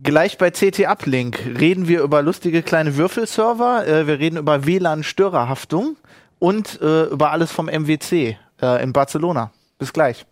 [0.00, 5.96] Gleich bei CT Uplink reden wir über lustige kleine Würfelserver, äh, wir reden über WLAN-Störerhaftung
[6.38, 9.50] und äh, über alles vom MWC äh, in Barcelona.
[9.76, 10.24] Bis gleich.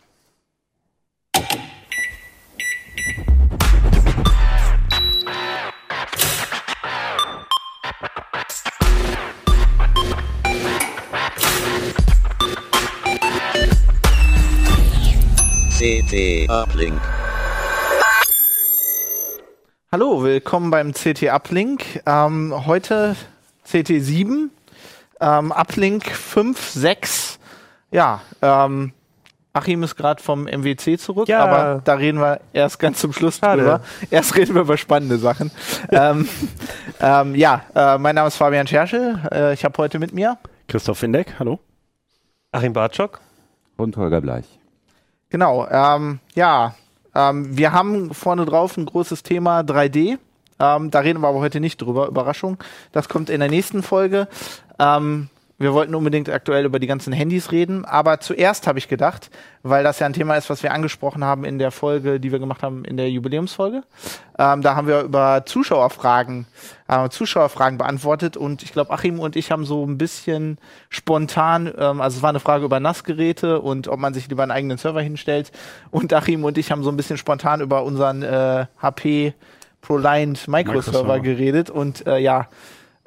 [15.77, 17.01] CT Uplink.
[19.91, 22.01] Hallo, willkommen beim CT Uplink.
[22.05, 23.15] Ähm, heute
[23.63, 24.51] CT 7,
[25.21, 27.39] ähm, Uplink 5, 6.
[27.91, 28.91] Ja, ähm,
[29.53, 31.39] Achim ist gerade vom MWC zurück, Ja.
[31.45, 33.61] aber da reden wir erst ganz zum Schluss Schade.
[33.61, 33.81] drüber.
[34.11, 35.51] Erst reden wir über spannende Sachen.
[35.89, 36.27] ähm,
[36.99, 39.19] ähm, ja, äh, mein Name ist Fabian Scherschel.
[39.31, 41.59] Äh, ich habe heute mit mir Christoph Windeck, hallo.
[42.51, 43.19] Achim Bartschok.
[43.77, 44.45] Und Holger Bleich.
[45.29, 46.75] Genau, ähm, ja,
[47.17, 50.19] ähm, wir haben vorne drauf ein großes Thema 3D.
[50.59, 52.07] Ähm, da reden wir aber heute nicht drüber.
[52.07, 52.57] Überraschung.
[52.91, 54.27] Das kommt in der nächsten Folge.
[54.77, 55.29] Ähm,
[55.59, 59.31] wir wollten unbedingt aktuell über die ganzen Handys reden, aber zuerst habe ich gedacht,
[59.63, 62.37] weil das ja ein Thema ist, was wir angesprochen haben in der Folge, die wir
[62.37, 63.81] gemacht haben in der Jubiläumsfolge.
[64.37, 66.45] Ähm, da haben wir über Zuschauerfragen,
[66.87, 72.01] äh, Zuschauerfragen beantwortet und ich glaube, Achim und ich haben so ein bisschen spontan, ähm,
[72.01, 75.01] also es war eine Frage über Nassgeräte und ob man sich lieber einen eigenen Server
[75.01, 75.51] hinstellt.
[75.89, 79.33] Und Achim und ich haben so ein bisschen spontan über unseren äh, HP
[79.81, 81.19] ProLiant Microserver Microserver.
[81.19, 82.47] geredet und äh, ja,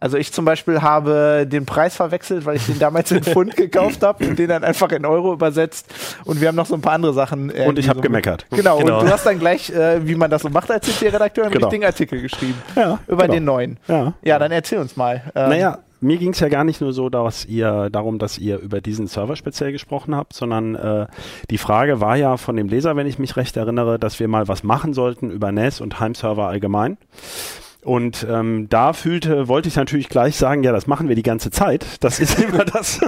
[0.01, 4.03] also ich zum Beispiel habe den Preis verwechselt, weil ich den damals in Pfund gekauft
[4.03, 5.87] habe und den dann einfach in Euro übersetzt.
[6.25, 7.51] Und wir haben noch so ein paar andere Sachen.
[7.55, 8.47] äh, Und ich habe so gemeckert.
[8.51, 9.01] Genau, Genau.
[9.01, 11.67] und du hast dann gleich, äh, wie man das so macht als CT-Redakteur, einen Genau.
[11.67, 12.61] richtigen Artikel geschrieben.
[12.75, 13.35] Ja, Über genau.
[13.35, 13.77] den neuen.
[13.89, 14.15] Ja.
[14.23, 15.23] Ja, dann erzähl uns mal.
[15.35, 18.59] Ähm, Naja, mir ging es ja gar nicht nur so, dass ihr darum, dass ihr
[18.59, 21.07] über diesen Server speziell gesprochen habt, sondern äh,
[21.51, 24.49] die Frage war ja von dem Leser, wenn ich mich recht erinnere, dass wir mal
[24.49, 26.97] was machen sollten über NAS und Heimserver allgemein.
[27.83, 31.51] Und ähm, da fühlte, wollte ich natürlich gleich sagen, ja, das machen wir die ganze
[31.51, 31.87] Zeit.
[32.01, 33.01] Das ist immer das.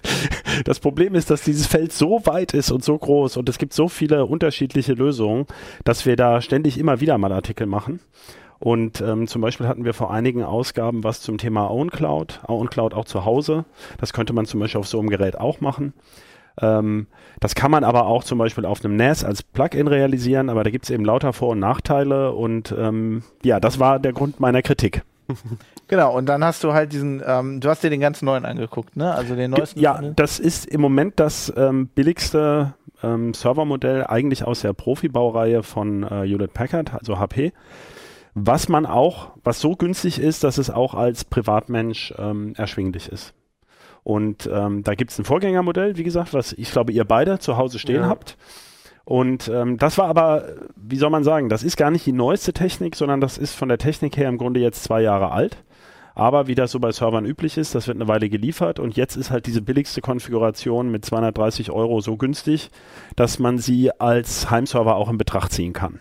[0.64, 3.74] das Problem ist, dass dieses Feld so weit ist und so groß und es gibt
[3.74, 5.46] so viele unterschiedliche Lösungen,
[5.84, 8.00] dass wir da ständig immer wieder mal Artikel machen.
[8.58, 13.04] Und ähm, zum Beispiel hatten wir vor einigen Ausgaben was zum Thema OwnCloud, OwnCloud auch
[13.04, 13.66] zu Hause.
[13.98, 15.92] Das könnte man zum Beispiel auf so einem Gerät auch machen.
[16.60, 17.06] Ähm,
[17.40, 20.70] das kann man aber auch zum Beispiel auf einem NAS als Plugin realisieren, aber da
[20.70, 24.62] gibt es eben lauter Vor- und Nachteile und ähm, ja, das war der Grund meiner
[24.62, 25.02] Kritik.
[25.88, 28.96] Genau, und dann hast du halt diesen, ähm, du hast dir den ganz neuen angeguckt,
[28.96, 29.14] ne?
[29.14, 29.78] Also den neuesten.
[29.78, 32.74] Ja, das ist im Moment das ähm, billigste
[33.04, 37.52] ähm, Servermodell eigentlich aus der Profibaureihe von äh, Hewlett Packard, also HP.
[38.34, 43.32] Was man auch, was so günstig ist, dass es auch als Privatmensch ähm, erschwinglich ist.
[44.06, 47.56] Und ähm, da gibt es ein Vorgängermodell, wie gesagt, was ich glaube, ihr beide zu
[47.56, 48.08] Hause stehen Ja.
[48.08, 48.36] habt.
[49.04, 50.44] Und ähm, das war aber,
[50.76, 53.68] wie soll man sagen, das ist gar nicht die neueste Technik, sondern das ist von
[53.68, 55.56] der Technik her im Grunde jetzt zwei Jahre alt.
[56.14, 59.16] Aber wie das so bei Servern üblich ist, das wird eine Weile geliefert und jetzt
[59.16, 62.70] ist halt diese billigste Konfiguration mit 230 Euro so günstig,
[63.16, 65.98] dass man sie als Heimserver auch in Betracht ziehen kann.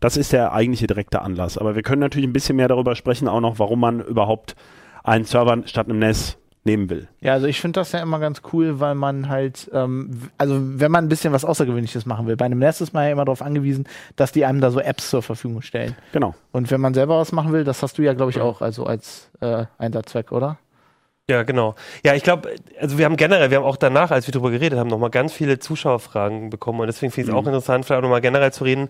[0.00, 1.56] Das ist der eigentliche direkte Anlass.
[1.56, 4.54] Aber wir können natürlich ein bisschen mehr darüber sprechen, auch noch, warum man überhaupt
[5.02, 7.08] einen Server statt einem NAS nehmen will.
[7.20, 10.90] Ja, also ich finde das ja immer ganz cool, weil man halt, ähm, also wenn
[10.90, 12.36] man ein bisschen was Außergewöhnliches machen will.
[12.36, 13.86] Bei einem NAS ist man ja immer darauf angewiesen,
[14.16, 15.96] dass die einem da so Apps zur Verfügung stellen.
[16.12, 16.34] Genau.
[16.52, 18.84] Und wenn man selber was machen will, das hast du ja, glaube ich, auch, also
[18.84, 20.58] als äh, Einsatzzweck, oder?
[21.30, 21.74] Ja, genau.
[22.04, 24.78] Ja, ich glaube, also wir haben generell, wir haben auch danach, als wir darüber geredet
[24.78, 28.02] haben, nochmal ganz viele Zuschauerfragen bekommen und deswegen finde ich es auch interessant, vielleicht auch
[28.02, 28.88] nochmal generell zu reden,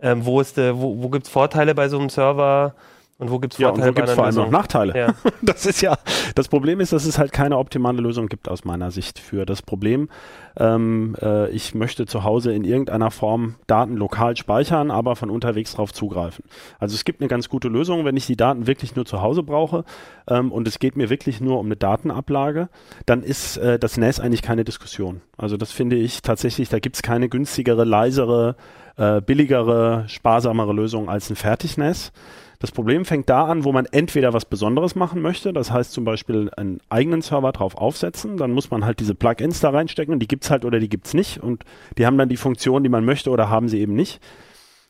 [0.00, 2.74] ähm, wo ist der, wo, wo gibt es Vorteile bei so einem Server
[3.18, 4.52] und wo gibt es Ja, und Vorteile wo gibt es bei vor allem noch Lösung?
[4.52, 4.96] Nachteile?
[4.96, 5.14] Ja.
[5.42, 5.96] Das ist ja,
[6.34, 9.62] das Problem ist, dass es halt keine optimale Lösung gibt aus meiner Sicht für das
[9.62, 10.08] Problem.
[10.56, 15.74] Ähm, äh, ich möchte zu Hause in irgendeiner Form Daten lokal speichern, aber von unterwegs
[15.74, 16.44] drauf zugreifen.
[16.78, 19.42] Also es gibt eine ganz gute Lösung, wenn ich die Daten wirklich nur zu Hause
[19.42, 19.84] brauche
[20.28, 22.68] ähm, und es geht mir wirklich nur um eine Datenablage,
[23.06, 25.22] dann ist äh, das NAS eigentlich keine Diskussion.
[25.36, 28.56] Also das finde ich tatsächlich, da gibt es keine günstigere, leisere,
[28.96, 32.12] äh, billigere, sparsamere Lösung als ein Fertig-NAS.
[32.60, 36.04] Das Problem fängt da an, wo man entweder was Besonderes machen möchte, das heißt zum
[36.04, 40.18] Beispiel einen eigenen Server drauf aufsetzen, dann muss man halt diese Plugins da reinstecken und
[40.20, 41.64] die gibt's halt oder die gibt's nicht und
[41.96, 44.20] die haben dann die Funktion, die man möchte oder haben sie eben nicht.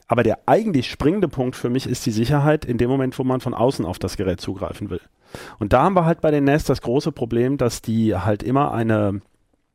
[0.07, 3.41] Aber der eigentlich springende Punkt für mich ist die Sicherheit in dem Moment, wo man
[3.41, 5.03] von außen auf das Gerät zugreifen will.
[5.59, 8.73] Und da haben wir halt bei den NAS das große Problem, dass die halt immer
[8.73, 9.21] eine,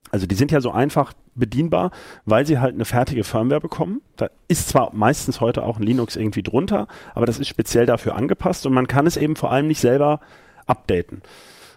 [0.10, 1.92] also die sind ja so einfach bedienbar,
[2.26, 4.02] weil sie halt eine fertige Firmware bekommen.
[4.18, 8.16] Da ist zwar meistens heute auch ein Linux irgendwie drunter, aber das ist speziell dafür
[8.16, 10.20] angepasst und man kann es eben vor allem nicht selber
[10.66, 11.22] updaten.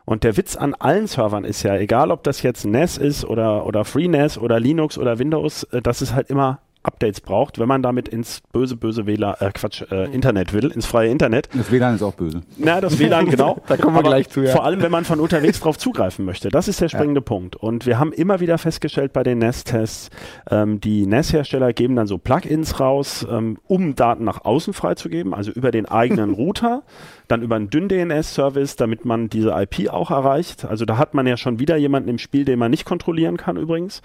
[0.04, 3.66] Und der Witz an allen Servern ist ja, egal ob das jetzt NAS ist oder,
[3.66, 7.82] oder FreeNAS oder Linux oder Windows, äh, dass es halt immer Updates braucht, wenn man
[7.82, 11.48] damit ins böse, böse WLAN, äh, Quatsch, äh, Internet will, ins freie Internet.
[11.54, 12.42] Das WLAN ist auch böse.
[12.56, 13.60] Na, das WLAN, genau.
[13.66, 14.52] Da kommen wir Aber gleich zu, ja.
[14.52, 16.48] Vor allem, wenn man von unterwegs drauf zugreifen möchte.
[16.48, 17.56] Das ist der springende Punkt.
[17.56, 20.10] Und wir haben immer wieder festgestellt bei den NAS-Tests,
[20.50, 25.50] ähm, die NAS-Hersteller geben dann so Plugins raus, ähm, um Daten nach außen freizugeben, also
[25.50, 26.82] über den eigenen Router,
[27.28, 30.64] dann über einen dünn DNS-Service, damit man diese IP auch erreicht.
[30.64, 33.56] Also da hat man ja schon wieder jemanden im Spiel, den man nicht kontrollieren kann
[33.56, 34.02] übrigens.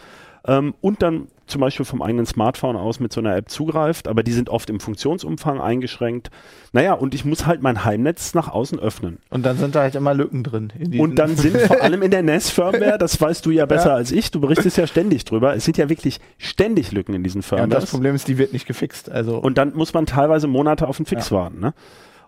[0.48, 4.24] Ähm, und dann zum Beispiel vom eigenen Smartphone aus mit so einer App zugreift, aber
[4.24, 6.32] die sind oft im Funktionsumfang eingeschränkt.
[6.72, 9.20] Naja, und ich muss halt mein Heimnetz nach außen öffnen.
[9.30, 10.72] Und dann sind da halt immer Lücken drin.
[10.98, 13.96] Und dann sind vor allem in der NAS-Firmware, das weißt du ja besser Ja.
[13.96, 17.44] als ich, du berichtest ja ständig drüber, es sind ja wirklich ständig Lücken in diesen
[17.52, 19.12] ja, und das Problem ist, die wird nicht gefixt.
[19.12, 21.60] Also Und dann muss man teilweise Monate auf den Fix warten.
[21.60, 21.74] Ne?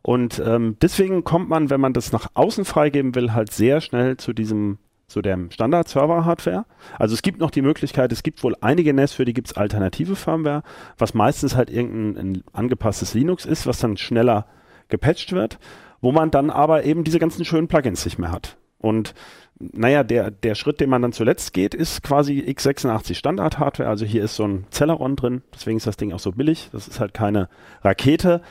[0.03, 4.17] Und ähm, deswegen kommt man, wenn man das nach außen freigeben will, halt sehr schnell
[4.17, 4.77] zu diesem
[5.07, 6.65] zu dem Standard-Server-Hardware.
[6.97, 9.57] Also es gibt noch die Möglichkeit, es gibt wohl einige NAS, für die gibt es
[9.57, 10.63] alternative Firmware,
[10.97, 14.47] was meistens halt irgendein ein angepasstes Linux ist, was dann schneller
[14.87, 15.59] gepatcht wird,
[16.01, 18.57] wo man dann aber eben diese ganzen schönen Plugins nicht mehr hat.
[18.79, 19.13] Und
[19.59, 23.87] naja, der, der Schritt, den man dann zuletzt geht, ist quasi x86 Standard-Hardware.
[23.87, 26.69] Also hier ist so ein Celeron drin, deswegen ist das Ding auch so billig.
[26.71, 27.49] Das ist halt keine
[27.83, 28.41] Rakete,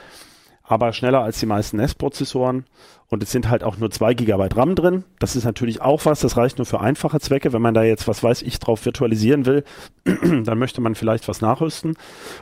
[0.73, 2.65] aber schneller als die meisten NES-Prozessoren.
[3.09, 5.05] Und es sind halt auch nur 2 GB RAM drin.
[5.19, 7.53] Das ist natürlich auch was, das reicht nur für einfache Zwecke.
[7.53, 9.65] Wenn man da jetzt, was weiß ich, drauf virtualisieren will,
[10.45, 11.95] dann möchte man vielleicht was nachrüsten.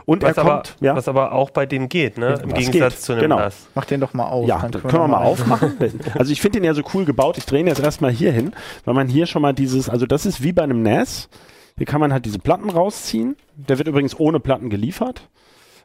[0.05, 2.39] Und Was er aber, kommt, ja, was aber auch bei dem geht, ne?
[2.41, 3.39] Im Was Gegensatz geht, zu einem genau.
[3.39, 3.67] NAS.
[3.75, 4.47] mach den doch mal auf.
[4.47, 5.77] ja, dann das können wir mal aufmachen.
[6.17, 7.37] Also ich finde den ja so cool gebaut.
[7.37, 8.53] Ich drehe ihn jetzt erstmal hier hin,
[8.85, 11.27] weil man hier schon mal dieses, also das ist wie bei einem NAS.
[11.75, 13.35] Hier kann man halt diese Platten rausziehen.
[13.57, 15.27] Der wird übrigens ohne Platten geliefert.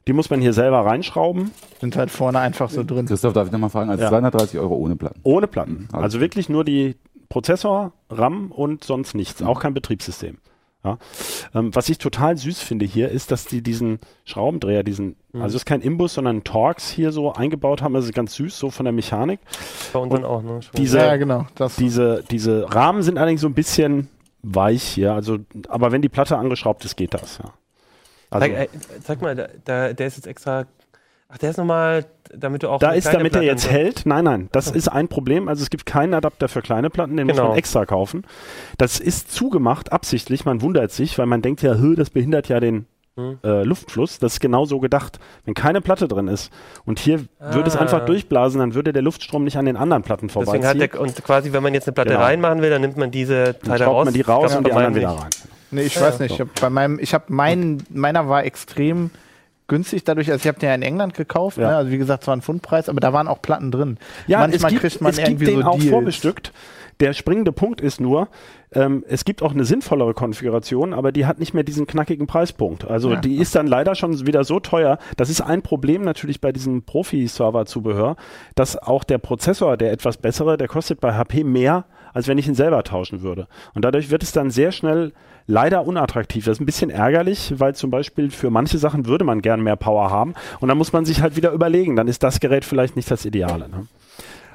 [0.08, 1.50] Die muss man hier selber reinschrauben.
[1.80, 3.06] Sind halt vorne einfach so drin.
[3.06, 3.90] Christoph, darf ich nochmal fragen?
[3.90, 4.08] Also Ja.
[4.10, 5.20] 230 Euro ohne Platten.
[5.24, 5.88] Ohne Platten.
[5.92, 6.94] Also- Also wirklich nur die
[7.28, 9.42] Prozessor, RAM und sonst nichts.
[9.42, 10.38] Auch kein Betriebssystem.
[10.84, 10.98] Ja.
[11.52, 15.54] Ähm, was ich total süß finde hier, ist, dass die diesen Schraubendreher, diesen, also es
[15.62, 17.92] ist kein Imbus, sondern ein Torx hier so eingebaut haben.
[17.94, 19.40] Das ist ganz süß, so von der Mechanik.
[19.92, 20.60] Bei uns dann auch, ne?
[20.76, 21.46] Diese- ja, genau.
[21.56, 24.08] Das, Diese, diese Rahmen sind allerdings so ein bisschen
[24.44, 25.12] weich hier.
[25.14, 25.38] Also,
[25.68, 27.50] aber wenn die Platte angeschraubt ist, geht das, ja.
[28.31, 28.69] Also, Sag, äh,
[29.02, 30.64] sag mal, da, da, der ist jetzt extra.
[31.28, 32.78] Ach, der ist nochmal, damit du auch.
[32.78, 34.06] da ist, damit er Platte jetzt hält.
[34.06, 35.49] Nein, nein, das ist ein Problem.
[35.49, 37.49] Also es gibt keinen Adapter für kleine Platten, den muss Genau.
[37.49, 38.25] man extra kaufen.
[38.78, 40.44] Das ist zugemacht, absichtlich.
[40.44, 42.87] Man wundert sich, weil man denkt ja, "Hö, das behindert ja den
[43.19, 43.38] Hm.
[43.43, 44.19] äh, Luftfluss.
[44.19, 45.19] Das ist genau so gedacht.
[45.46, 46.52] Wenn keine Platte drin ist
[46.84, 47.81] und hier würde es Ah.
[47.81, 50.90] einfach durchblasen, dann würde der Luftstrom nicht an den anderen Platten Deswegen hat vorbeiziehen.
[50.93, 52.20] der, und quasi, wenn man jetzt eine Platte Genau.
[52.23, 54.05] reinmachen will, dann nimmt man diese Dann Teile raus.
[54.05, 55.31] man die raus Das und die anderen wieder rein.
[55.70, 56.32] Nee, ich Ja, weiß nicht.
[56.34, 59.10] Ich hab bei meinem, ich habe meinen, meiner war extrem
[59.68, 61.68] günstig dadurch, also ich habe den ja in England gekauft, Ja.
[61.70, 61.76] ne?
[61.76, 63.98] also wie gesagt, es war ein Pfundpreis, aber da waren auch Platten drin.
[64.28, 65.90] Ja, Manchmal es gibt, kriegt man es gibt irgendwie den so auch Deals.
[65.90, 66.52] vorbestückt.
[67.00, 68.28] Der springende Punkt ist nur,
[68.72, 72.86] ähm, es gibt auch eine sinnvollere Konfiguration, aber die hat nicht mehr diesen knackigen Preispunkt.
[72.88, 73.16] Also Ja.
[73.20, 74.98] die ist dann leider schon wieder so teuer.
[75.18, 78.16] Das ist ein Problem natürlich bei diesem Profi-Server-Zubehör,
[78.54, 81.84] dass auch der Prozessor, der etwas bessere, der kostet bei HP mehr,
[82.16, 83.46] als wenn ich ihn selber tauschen würde.
[83.74, 85.12] Und dadurch wird es dann sehr schnell
[85.46, 86.46] leider unattraktiv.
[86.46, 89.76] Das ist ein bisschen ärgerlich, weil zum Beispiel für manche Sachen würde man gern mehr
[89.76, 92.96] Power haben und dann muss man sich halt wieder überlegen, dann ist das Gerät vielleicht
[92.96, 93.68] nicht das Ideale.
[93.68, 93.86] Ne?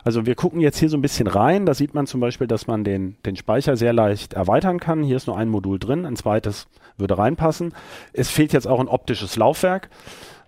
[0.04, 1.68] Also wir gucken jetzt hier so ein bisschen rein.
[1.68, 5.04] Da sieht man zum Beispiel, dass man den, den Speicher sehr leicht erweitern kann.
[5.04, 6.66] Hier ist nur ein Modul drin, ein zweites
[6.98, 7.76] würde reinpassen.
[8.12, 9.92] Es fehlt jetzt auch ein optisches Laufwerk.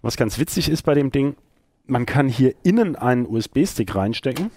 [0.01, 1.35] Was ganz witzig ist bei dem Ding,
[1.85, 4.49] man kann hier innen einen USB-Stick reinstecken,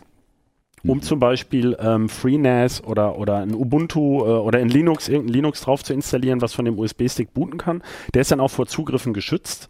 [0.85, 5.61] um zum Beispiel ähm, FreeNAS oder, oder ein Ubuntu äh, oder in Linux, irgendein Linux
[5.62, 7.83] drauf zu installieren, was von dem USB-Stick booten kann.
[8.14, 9.68] Der ist dann auch vor Zugriffen geschützt.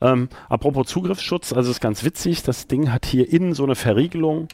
[0.00, 4.48] Ähm, apropos Zugriffsschutz, also ist ganz witzig, das Ding hat hier innen so eine Verriegelung.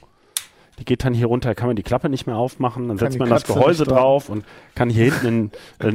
[0.78, 3.19] Die geht dann hier runter, kann man die Klappe nicht mehr aufmachen, dann Kann setzt
[3.19, 3.99] man das Katze Gehäuse nicht dran.
[3.99, 4.45] drauf und
[4.76, 5.50] kann hier hinten, in,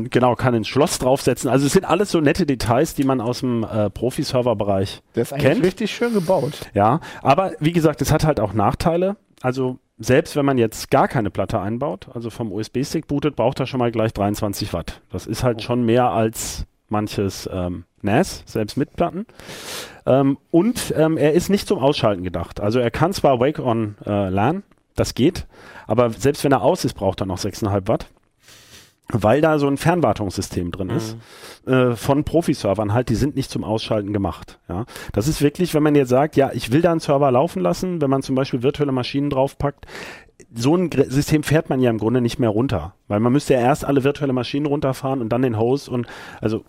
[0.05, 1.49] äh, genau, kann ein Schloss draufsetzen.
[1.49, 5.31] Also es sind alles so nette Details, die man aus dem äh, Profi-Server-Bereich Der ist
[5.33, 5.63] eigentlich kennt.
[5.65, 6.69] richtig schön gebaut.
[6.73, 9.15] Ja, aber wie gesagt, es hat halt auch Nachteile.
[9.41, 13.67] Also selbst wenn man jetzt gar keine Platte einbaut, also vom USB-Stick bootet, braucht er
[13.67, 15.01] schon mal gleich 23 Watt.
[15.11, 19.25] Das ist halt schon mehr als manches ähm, NAS, selbst mit Platten.
[20.05, 22.59] Ähm, und ähm, er ist nicht zum Ausschalten gedacht.
[22.59, 24.63] Also er kann zwar Wake on äh, LAN,
[24.95, 25.47] das geht,
[25.87, 28.07] aber selbst wenn er aus ist, braucht er noch 6,5 Watt.
[29.15, 31.17] Weil da so ein Fernwartungssystem drin ist
[31.67, 34.59] äh, von Profi-Servern halt, die sind nicht zum Ausschalten gemacht.
[34.67, 37.61] Ja, das ist wirklich, wenn man jetzt sagt, ja, ich will da einen Server laufen
[37.61, 39.85] lassen, wenn man zum Beispiel virtuelle Maschinen draufpackt,
[40.55, 43.59] so ein System fährt man ja im Grunde nicht mehr runter, weil man müsste ja
[43.59, 46.07] erst alle virtuelle Maschinen runterfahren und dann den Host und
[46.41, 46.63] also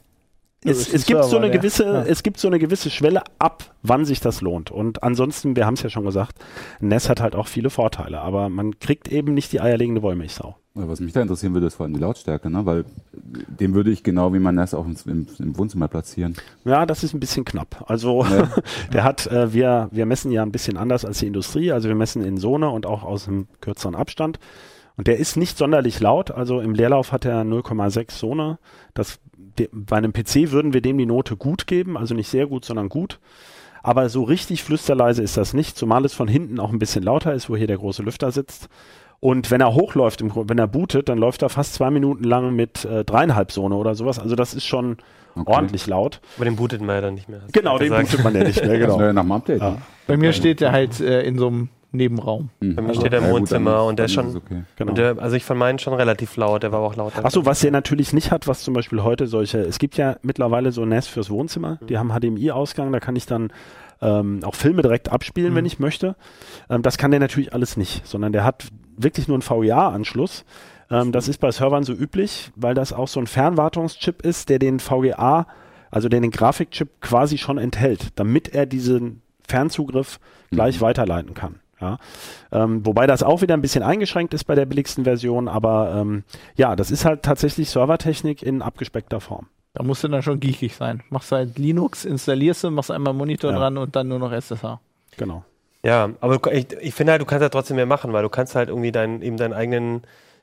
[0.67, 2.03] es, es gibt so Server, eine der- gewisse, ja.
[2.05, 4.71] es gibt so eine gewisse Schwelle ab, wann sich das lohnt.
[4.71, 6.39] Und ansonsten, wir haben es ja schon gesagt,
[6.81, 10.57] NES hat halt auch viele Vorteile, aber man kriegt eben nicht die eierlegende Wollmilchsau.
[10.77, 12.67] Was mich da interessieren würde, ist vor allem die Lautstärke, ne?
[12.67, 16.35] weil den würde ich genau wie mein NES auch im, im, im Wohnzimmer platzieren.
[16.65, 17.85] Ja, das ist ein bisschen knapp.
[17.87, 18.49] Also Ja.
[18.93, 21.71] der hat, äh, wir, wir messen ja ein bisschen anders als die Industrie.
[21.71, 24.41] Also wir messen in Zone und auch aus einem kürzeren Abstand.
[24.97, 26.33] Und der ist nicht sonderlich laut.
[26.33, 28.59] Also im Leerlauf hat er 0,6 Zone.
[28.95, 31.97] Das, de, bei einem PC würden wir dem die Note gut geben.
[31.97, 33.21] Also nicht sehr gut, sondern gut.
[33.85, 37.35] Aber so richtig flüsterleise ist das nicht, zumal es von hinten auch ein bisschen lauter
[37.35, 38.71] ist, wo hier der große Lüfter sitzt.
[39.21, 42.85] Und wenn er hochläuft, wenn er bootet, dann läuft er fast zwei Minuten lang mit
[42.85, 44.19] äh, dreieinhalb Zone oder sowas.
[44.19, 44.99] Also das ist schon
[45.37, 45.53] Okay.
[45.53, 46.21] ordentlich laut.
[46.37, 47.41] Aber den bootet man ja dann nicht mehr.
[47.51, 48.09] Genau, den gesagt.
[48.11, 48.99] bootet man ja nicht mehr, Das genau.
[49.01, 49.61] wäre ja nach dem Update.
[49.63, 49.79] Ja.
[50.07, 52.51] Bei mir steht der halt äh, in so einem Nebenraum.
[52.61, 52.75] Mhm.
[52.77, 54.63] Bei mir steht er im Ja, Wohnzimmer dann- und der ist schon- Okay.
[54.77, 54.91] Genau.
[54.91, 57.25] Und der, also ich fand meinen schon relativ laut, der war auch lauter.
[57.25, 60.73] Achso, was er natürlich nicht hat, was zum Beispiel heute solche, es gibt ja mittlerweile
[60.73, 63.53] so NAS fürs Wohnzimmer, die haben HDMI-Ausgang, da kann ich dann
[64.03, 65.57] ähm, auch Filme direkt abspielen, Mhm.
[65.57, 66.17] wenn ich möchte.
[66.69, 68.67] Ähm, das kann der natürlich alles nicht, sondern der hat
[68.99, 70.45] wirklich nur einen VGA-Anschluss.
[70.91, 74.59] Ähm, das ist bei Servern so üblich, weil das auch so ein Fernwartungschip ist, der
[74.59, 75.47] den VGA,
[75.91, 80.19] also der den Grafikchip quasi schon enthält, damit er diesen Fernzugriff
[80.51, 81.61] gleich weiterleiten kann.
[81.85, 81.99] Ja.
[82.65, 86.25] Ähm, wobei das auch wieder ein bisschen eingeschränkt ist bei der billigsten Version, aber ähm,
[86.57, 89.47] ja, das ist halt tatsächlich Servertechnik in abgespeckter Form.
[89.75, 91.03] Da musst du dann schon geekig sein.
[91.11, 93.59] Machst halt Linux, installierst du, machst einmal Monitor Ja.
[93.59, 94.79] dran und dann nur noch SSH.
[95.17, 95.45] Genau.
[95.83, 98.55] Ja, aber ich, ich finde halt, du kannst ja trotzdem mehr machen, weil du kannst
[98.55, 100.03] halt irgendwie deinen, eben deinen eigenen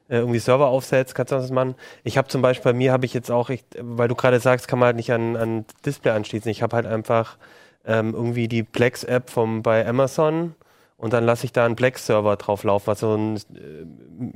[0.09, 1.75] äh, irgendwie Server aufsetzen, kannst du das machen.
[2.03, 4.67] Ich habe zum Beispiel, bei mir habe ich jetzt auch, ich, weil du gerade sagst,
[4.67, 6.51] kann man halt nicht an, an Display anschließen.
[6.51, 7.37] Ich habe halt einfach
[7.85, 10.53] ähm, irgendwie die Plex-App vom bei Amazon
[11.01, 13.39] und dann lasse ich da einen Plex-Server drauf laufen, was so ein äh,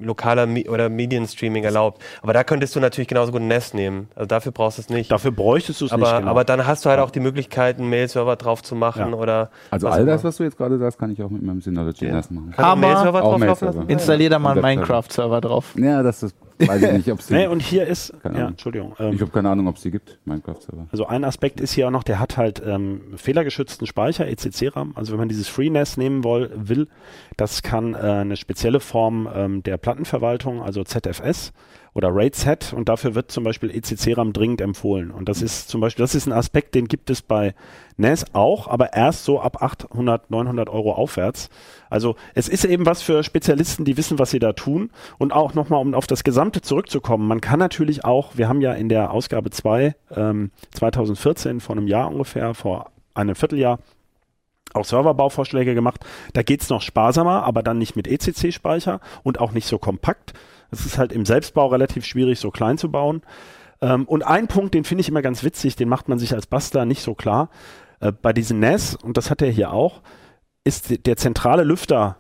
[0.03, 2.01] lokaler Mi oder Medienstreaming erlaubt.
[2.21, 4.09] Aber da könntest du natürlich genauso gut ein Nest nehmen.
[4.15, 5.11] Also dafür brauchst du es nicht.
[5.11, 6.17] Dafür bräuchtest du es aber, nicht.
[6.19, 6.31] Genau.
[6.31, 9.15] aber dann hast du halt auch die Möglichkeit, einen Mail-Server drauf zu machen Ja.
[9.17, 12.05] oder Also all das, was du jetzt gerade sagst, kann ich auch mit meinem Synology
[12.11, 12.51] NES machen.
[12.55, 13.73] Kannst du einen Aber- Mail-Server drauf laufen Mail-Server.
[13.77, 13.89] lassen?
[13.89, 14.61] Installier da mal einen.
[14.61, 15.75] Minecraft-Server drauf.
[15.77, 18.47] Ja, das ist, weiß ich nicht, ob es nee, und hier ist, ja.
[18.47, 18.93] Entschuldigung.
[18.93, 20.87] Ich Ähm, habe keine Ahnung, ob es die gibt, Minecraft-Server.
[20.91, 24.93] also ein Aspekt ist hier auch noch, der hat halt ähm, fehlergeschützten Speicher, ECC-RAM.
[24.95, 26.87] Also wenn man dieses FreeNAS nehmen woll, will,
[27.37, 31.51] das kann äh, eine spezielle Form ähm, der Plattenverwaltung, also ZFS
[31.95, 35.11] oder RAID-Z und dafür wird zum Beispiel ECC-RAM dringend empfohlen.
[35.11, 37.55] Und das ist zum Beispiel, das ist ein Aspekt, den gibt es bei
[37.95, 41.49] NAS auch, aber erst so ab 800, 900 Euro aufwärts.
[41.89, 44.91] Also es ist eben was für Spezialisten, die wissen, was sie da tun.
[45.17, 48.73] Und auch nochmal, um auf das Gesamte zurückzukommen, man kann natürlich auch, wir haben ja
[48.73, 53.79] in der Ausgabe 2 ähm, 2014, vor einem Jahr ungefähr, vor einem Vierteljahr,
[54.73, 56.01] auch Serverbauvorschläge gemacht.
[56.33, 60.33] Da geht's noch sparsamer, aber dann nicht mit ECC-Speicher und auch nicht so kompakt.
[60.79, 63.21] Es ist halt im Selbstbau relativ schwierig, so klein zu bauen.
[63.81, 66.47] Ähm, und ein Punkt, den finde ich immer ganz witzig, den macht man sich als
[66.47, 67.49] Bastler nicht so klar.
[67.99, 70.01] Äh, bei diesen NAS, und das hat er hier auch,
[70.63, 72.17] ist der zentrale Lüfter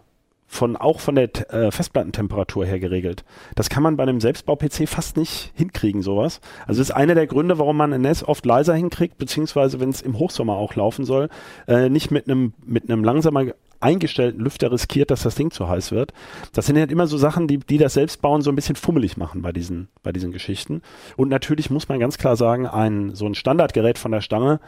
[0.47, 3.25] von auch von der äh, Festplattentemperatur her geregelt.
[3.55, 6.39] Das kann man bei einem Selbstbau-PC fast nicht hinkriegen, sowas.
[6.67, 9.89] Also das ist einer der Gründe, warum man ein NAS oft leiser hinkriegt, beziehungsweise wenn
[9.89, 11.29] es im Hochsommer auch laufen soll,
[11.67, 13.45] äh, nicht mit einem mit einem langsamer
[13.79, 16.13] eingestellten Lüfter riskiert, dass das Ding zu heiß wird.
[16.53, 19.41] Das sind halt immer so Sachen, die, die das Selbstbauen so ein bisschen fummelig machen
[19.41, 20.81] bei diesen, bei diesen Geschichten.
[21.17, 24.59] Und natürlich muss man ganz klar sagen, ein, so ein Standardgerät von der Stange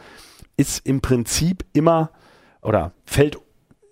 [0.56, 2.10] ist im Prinzip immer
[2.62, 3.38] oder fällt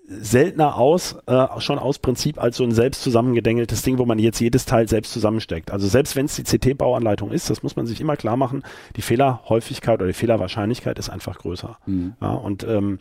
[0.09, 4.39] seltener aus, äh, schon aus Prinzip als so ein selbst zusammengedengeltes Ding, wo man jetzt
[4.41, 5.73] jedes Teil selbst zusammensteckt.
[5.73, 8.63] Also selbst wenn es die CT-Bauanleitung ist, das muss man sich immer klar machen,
[8.97, 11.79] die Fehlerhäufigkeit oder die Fehlerwahrscheinlichkeit ist einfach größer.
[11.87, 12.13] Mhm.
[12.21, 12.99] Ja, und, ähm,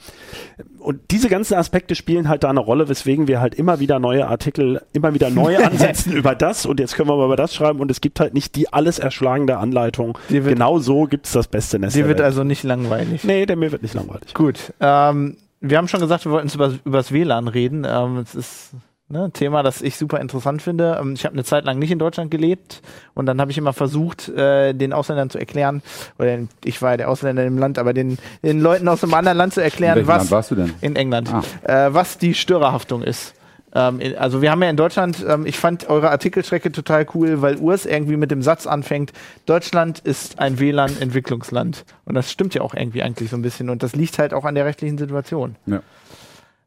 [0.79, 4.27] und diese ganzen Aspekte spielen halt da eine Rolle, weswegen wir halt immer wieder neue
[4.27, 7.79] Artikel, immer wieder neue ansetzen über das und jetzt können wir mal über das schreiben
[7.81, 10.17] und es gibt halt nicht die alles erschlagende Anleitung.
[10.29, 11.95] Wird- Genau so gibt es das beste Nest.
[11.95, 12.25] Dir wird Welt.
[12.25, 13.24] also nicht langweilig.
[13.25, 14.33] nee, der mir wird nicht langweilig.
[14.33, 14.74] Gut.
[14.79, 15.38] Ähm,
[15.69, 17.86] wir haben schon gesagt, wir wollten über, übers WLAN reden.
[17.88, 18.72] Ähm, es ist
[19.07, 20.98] ne, ein Thema, das ich super interessant finde.
[21.01, 22.81] Ähm, ich habe eine Zeit lang nicht in Deutschland gelebt
[23.13, 25.81] und dann habe ich immer versucht, äh, den Ausländern zu erklären,
[26.17, 29.38] oder ich war ja der Ausländer im Land, aber den, den Leuten aus einem anderen
[29.38, 30.74] Land zu In erklären, welchem was Land warst du denn?
[30.81, 31.88] in England, Ah.
[31.88, 33.34] äh, was die Störerhaftung ist.
[33.75, 37.58] Ähm, also wir haben ja in Deutschland, ähm, ich fand eure Artikelstrecke total cool, weil
[37.58, 39.12] Urs irgendwie mit dem Satz anfängt,
[39.46, 41.86] Deutschland ist ein WLAN-Entwicklungsland.
[42.05, 43.70] Und das stimmt ja auch irgendwie eigentlich so ein bisschen.
[43.70, 45.55] Und das liegt halt auch an der rechtlichen Situation.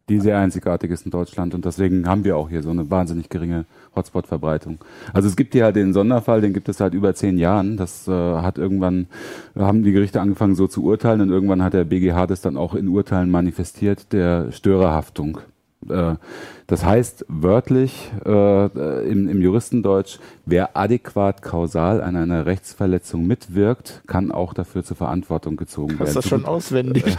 [0.08, 3.28] die sehr einzigartig ist in Deutschland und deswegen haben wir auch hier so eine wahnsinnig
[3.28, 4.78] geringe Hotspot-Verbreitung.
[5.12, 7.76] Also es gibt hier halt den Sonderfall, den gibt es seit über zehn Jahren.
[7.76, 9.06] Das äh, hat irgendwann,
[9.56, 12.74] haben die Gerichte angefangen so zu urteilen und irgendwann hat der BGH das dann auch
[12.74, 15.40] in Urteilen manifestiert, der Störerhaftung.
[15.88, 16.16] Äh,
[16.66, 24.30] das heißt wörtlich äh, im, im Juristendeutsch, wer adäquat kausal an einer Rechtsverletzung mitwirkt, kann
[24.30, 26.14] auch dafür zur Verantwortung gezogen Hast werden.
[26.14, 27.04] das schon auswendig?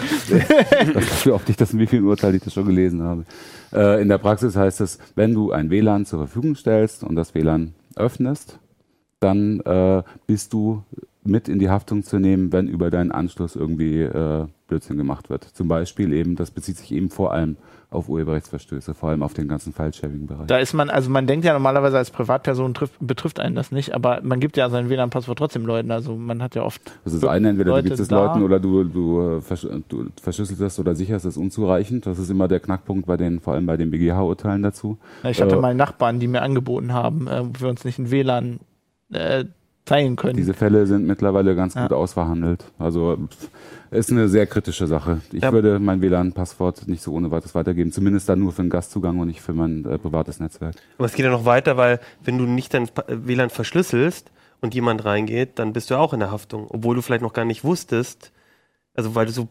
[0.94, 3.26] das wie oft ich das in wie vielen Urteilen ich das schon gelesen habe.
[3.74, 7.34] Äh, in der Praxis heißt es, wenn du ein WLAN zur Verfügung stellst und das
[7.34, 8.60] WLAN öffnest,
[9.20, 10.84] dann äh, bist du
[11.24, 15.44] mit in die Haftung zu nehmen, wenn über deinen Anschluss irgendwie äh, Blödsinn gemacht wird.
[15.44, 17.58] Zum Beispiel eben, das bezieht sich eben vor allem
[17.92, 20.46] auf Urheberrechtsverstöße, vor allem auf den ganzen File-Sharing-Bereich.
[20.46, 23.96] Da ist man, also man denkt ja normalerweise als Privatperson trifft, betrifft einen das nicht,
[23.96, 25.90] aber man gibt ja sein WLAN-Passwort trotzdem Leuten.
[25.90, 26.82] Also man hat ja oft.
[27.04, 28.12] Das ist eine, entweder Leute du gibst es.
[28.12, 32.06] Leuten oder du, du, äh, versch du verschlüsselst es oder sicherst es unzureichend.
[32.06, 35.00] Das ist immer der Knackpunkt bei den, vor allem bei den BGH-Urteilen dazu.
[35.24, 38.12] Ich hatte Äh, mal Nachbarn, die mir angeboten haben, äh, ob wir uns nicht ein
[38.12, 38.60] WLAN
[39.12, 39.46] äh,
[39.90, 40.36] teilen können.
[40.38, 41.84] Diese Fälle sind mittlerweile ganz Ja.
[41.84, 42.64] gut ausverhandelt.
[42.78, 43.18] Also
[43.92, 45.22] ist eine sehr kritische Sache.
[45.32, 45.52] Ich Ja.
[45.52, 49.28] würde mein WLAN-Passwort nicht so ohne weiteres weitergeben, zumindest dann nur für den Gastzugang und
[49.28, 50.76] nicht für mein äh, privates Netzwerk.
[50.98, 54.32] Aber es geht ja noch weiter, weil wenn du nicht dein WLAN verschlüsselst
[54.62, 57.46] und jemand reingeht, dann bist du auch in der Haftung, obwohl du vielleicht noch gar
[57.46, 58.32] nicht wusstest,
[58.94, 59.48] also weil du so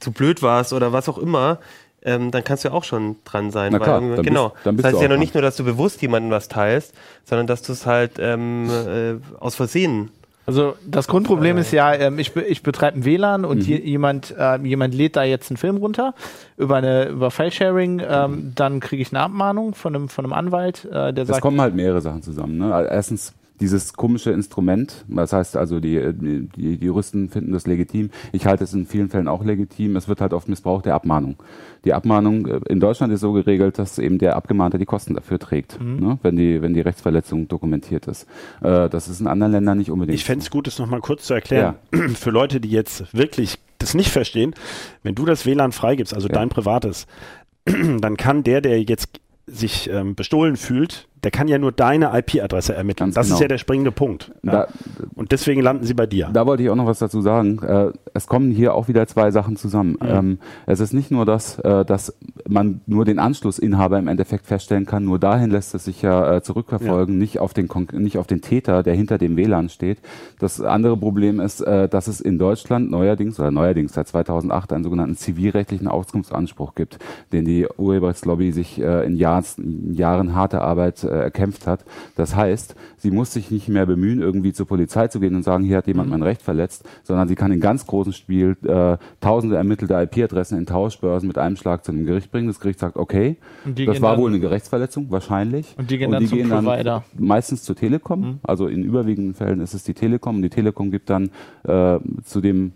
[0.00, 1.58] zu blöd warst oder was auch immer,
[2.04, 3.72] ähm, dann kannst du ja auch schon dran sein.
[3.72, 4.52] Na weil klar, irgendwie- dann bist- genau.
[4.64, 6.94] dann bist das heißt du ja noch nicht nur, dass du bewusst jemandem was teilst,
[7.24, 10.10] sondern dass du es halt ähm, äh, aus Versehen.
[10.46, 14.58] Also das Grundproblem ist ja, ähm, ich, ich betreibe ein WLAN und je, jemand, äh,
[14.58, 16.12] jemand lädt da jetzt einen Film runter
[16.58, 20.84] über eine über File-Sharing, ähm, dann kriege ich eine Abmahnung von einem von einem Anwalt,
[20.84, 22.58] äh, der Es sagt, kommen halt mehrere Sachen zusammen.
[22.58, 22.86] Ne?
[22.90, 28.10] Erstens dieses komische Instrument, das heißt also die, die, die Juristen finden das legitim.
[28.32, 29.94] Ich halte es in vielen Fällen auch legitim.
[29.96, 31.36] Es wird halt oft missbraucht der Abmahnung.
[31.84, 35.38] Die Abmahnung äh, in Deutschland ist so geregelt, dass eben der Abgemahnte die Kosten dafür
[35.38, 36.18] trägt, ne?
[36.22, 38.26] wenn die wenn die Rechtsverletzung dokumentiert ist.
[38.60, 40.18] Äh, das ist in anderen Ländern nicht unbedingt.
[40.18, 41.76] Ich fände es gut, das nochmal kurz zu erklären.
[42.14, 44.54] Für Leute, die jetzt wirklich das nicht verstehen,
[45.02, 46.34] wenn du das WLAN freigibst, also Ja.
[46.34, 47.06] dein privates,
[47.64, 52.74] dann kann der, der jetzt sich ähm, bestohlen fühlt, der kann ja nur deine IP-Adresse
[52.74, 53.06] ermitteln.
[53.06, 53.36] Ganz das genau.
[53.36, 54.32] ist ja der springende Punkt.
[54.42, 54.52] Ja?
[54.52, 54.68] Da,
[55.14, 56.30] Und deswegen landen sie bei dir.
[56.32, 57.60] Da wollte ich auch noch was dazu sagen.
[57.62, 59.96] Äh, es kommen hier auch wieder zwei Sachen zusammen.
[60.02, 62.14] Ähm, es ist nicht nur das, äh, dass
[62.46, 65.04] man nur den Anschlussinhaber im Endeffekt feststellen kann.
[65.04, 68.82] Nur dahin lässt es sich ja äh, zurückverfolgen, nicht auf den nicht auf den Täter,
[68.82, 69.98] der hinter dem WLAN steht.
[70.38, 74.84] Das andere Problem ist, äh, dass es in Deutschland neuerdings oder neuerdings seit 2008 einen
[74.84, 76.98] sogenannten zivilrechtlichen Auskunftsanspruch gibt,
[77.32, 81.84] den die Urheberrechtslobby sich äh, in, Jahrs, in Jahren harter Arbeit äh, erkämpft hat.
[82.16, 85.64] Das heißt, sie muss sich nicht mehr bemühen, irgendwie zur Polizei zu gehen und sagen,
[85.64, 89.56] hier hat jemand mein Recht verletzt, sondern sie kann in ganz großen Stil äh, tausende
[89.56, 92.48] ermittelte IP-Adressen in Tauschbörsen mit einem Schlag zu einem Gericht bringen.
[92.48, 95.74] Das Gericht sagt, okay, Und die das gehen war dann- wohl eine Gerichtsverletzung, wahrscheinlich.
[95.78, 97.04] Und die gehen dann zum Provider.
[97.16, 98.20] meistens zur Telekom.
[98.20, 98.38] Mhm.
[98.42, 100.36] Also in überwiegenden Fällen ist es die Telekom.
[100.36, 101.30] Und die Telekom gibt dann
[101.64, 102.72] äh, zu dem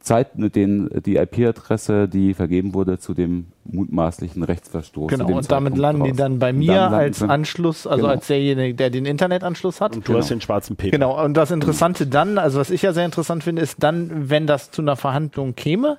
[0.00, 5.08] Zeit, mit den die IP-Adresse, die vergeben wurde, zu dem mutmaßlichen Rechtsverstoß.
[5.10, 6.16] genau, und damit Zeitpunkt landen die raus.
[6.16, 8.14] dann bei mir dann landen als Anschluss, also Genau.
[8.14, 9.94] als derjenige, der den Internetanschluss hat.
[9.96, 10.92] Und du hast den schwarzen Peter.
[10.92, 14.46] Genau, und das Interessante dann, also was ich ja sehr interessant finde, ist dann, wenn
[14.46, 15.98] das zu einer Verhandlung käme,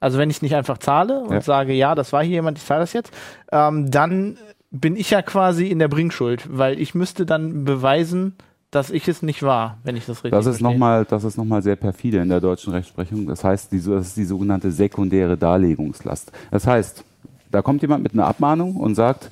[0.00, 1.40] also wenn ich nicht einfach zahle und Ja.
[1.40, 3.12] sage, ja, das war hier jemand, ich zahle das jetzt,
[3.52, 4.36] ähm, dann
[4.70, 8.34] bin ich ja quasi in der Bringschuld, weil ich müsste dann beweisen,
[8.70, 10.72] dass ich es nicht war, wenn ich das richtig Das ist verstehe.
[10.72, 13.26] nochmal, das ist noch mal sehr perfide in der deutschen Rechtsprechung.
[13.26, 16.32] Das heißt, die, das ist die sogenannte sekundäre Darlegungslast.
[16.50, 17.04] Das heißt,
[17.50, 19.30] da kommt jemand mit einer Abmahnung und sagt,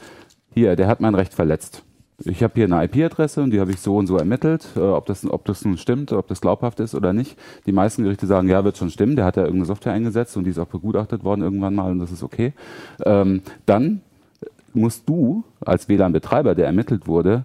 [0.54, 1.82] hier, der hat mein Recht verletzt.
[2.24, 5.06] Ich habe hier eine IP-Adresse und die habe ich so und so ermittelt, äh, ob,
[5.06, 7.36] das, ob das nun stimmt, ob das glaubhaft ist oder nicht.
[7.66, 10.44] Die meisten Gerichte sagen, ja, wird schon stimmen, der hat ja irgendeine Software eingesetzt und
[10.44, 12.52] die ist auch begutachtet worden irgendwann mal und das ist okay.
[13.04, 14.00] Ähm, dann
[14.72, 17.44] musst du als WLAN-Betreiber, der ermittelt wurde,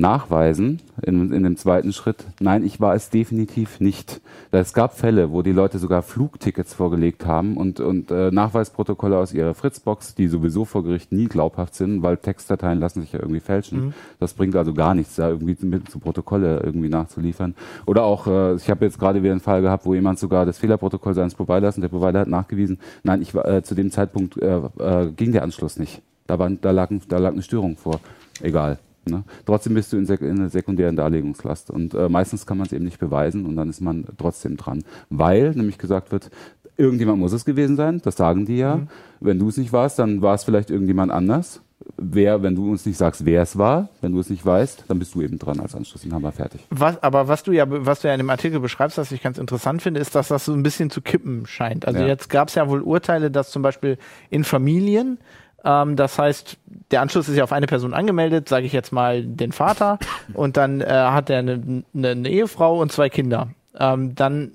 [0.00, 4.20] nachweisen in, in dem zweiten Schritt, nein, ich war es definitiv nicht.
[4.50, 9.32] Es gab Fälle, wo die Leute sogar Flugtickets vorgelegt haben und, und äh, Nachweisprotokolle aus
[9.32, 13.40] ihrer Fritzbox, die sowieso vor Gericht nie glaubhaft sind, weil Textdateien lassen sich ja irgendwie
[13.40, 13.94] fälschen.
[14.20, 17.54] Das bringt also gar nichts, da irgendwie mit zu Protokolle irgendwie nachzuliefern.
[17.86, 20.58] Oder auch, äh, ich habe jetzt gerade wieder einen Fall gehabt, wo jemand sogar das
[20.58, 24.36] Fehlerprotokoll seines Providers und der Provider hat nachgewiesen, nein, ich war äh, zu dem Zeitpunkt
[24.40, 26.02] äh, äh, ging der Anschluss nicht.
[26.26, 28.00] Da, war, da, lag, da lag eine Störung vor.
[28.42, 28.78] Egal.
[29.08, 29.24] Ne?
[29.46, 31.70] Trotzdem bist du in, sek in einer sekundären Darlegungslast.
[31.70, 34.82] Und äh, meistens kann man es eben nicht beweisen und dann ist man trotzdem dran.
[35.10, 36.30] Weil nämlich gesagt wird,
[36.76, 38.80] irgendjemand muss es gewesen sein, das sagen die ja.
[39.20, 41.60] Wenn du es nicht warst, dann war es vielleicht irgendjemand anders.
[41.96, 44.98] Wer, wenn du uns nicht sagst, wer es war, wenn du es nicht weißt, dann
[44.98, 46.60] bist du eben dran als Anschlussinhaber fertig.
[46.70, 49.38] Was, aber was du ja, was du ja in dem Artikel beschreibst, was ich ganz
[49.38, 51.86] interessant finde, ist, dass das so ein bisschen zu kippen scheint.
[51.86, 52.06] Also Ja.
[52.06, 53.96] jetzt gab es ja wohl Urteile, dass zum Beispiel
[54.28, 55.18] in Familien,
[55.64, 56.56] ähm, das heißt,
[56.90, 59.98] der Anschluss ist ja auf eine Person angemeldet, sage ich jetzt mal den Vater,
[60.34, 63.48] und dann äh, hat er eine, eine, eine Ehefrau und zwei Kinder.
[63.78, 64.52] Ähm, dann,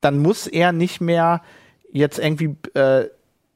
[0.00, 1.42] dann muss er nicht mehr
[1.92, 3.08] jetzt irgendwie äh,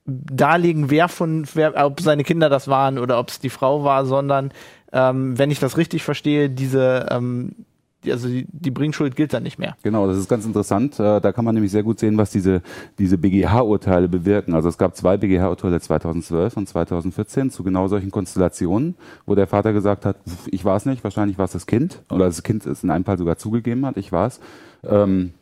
[0.07, 4.05] darlegen, wer von, wer, ob seine Kinder das waren oder ob es die Frau war,
[4.05, 4.53] sondern
[4.93, 7.65] ähm, wenn ich das richtig verstehe, diese ähm,
[8.13, 9.77] also die, die Bringschuld gilt dann nicht mehr.
[9.83, 10.99] Genau, das ist ganz interessant.
[11.01, 12.63] Äh, Da kann man nämlich sehr gut sehen, was diese,
[12.99, 14.55] diese BGH-Urteile bewirken.
[14.55, 19.73] Also es gab zwei BGH-Urteile 2012 und 2014 zu genau solchen Konstellationen, wo der Vater
[19.73, 22.03] gesagt hat, "Pf, ich war es nicht, wahrscheinlich war es das Kind.
[22.11, 24.41] Oder das Kind es in einem Fall sogar zugegeben hat, ich war es.
[24.87, 25.33] Ähm,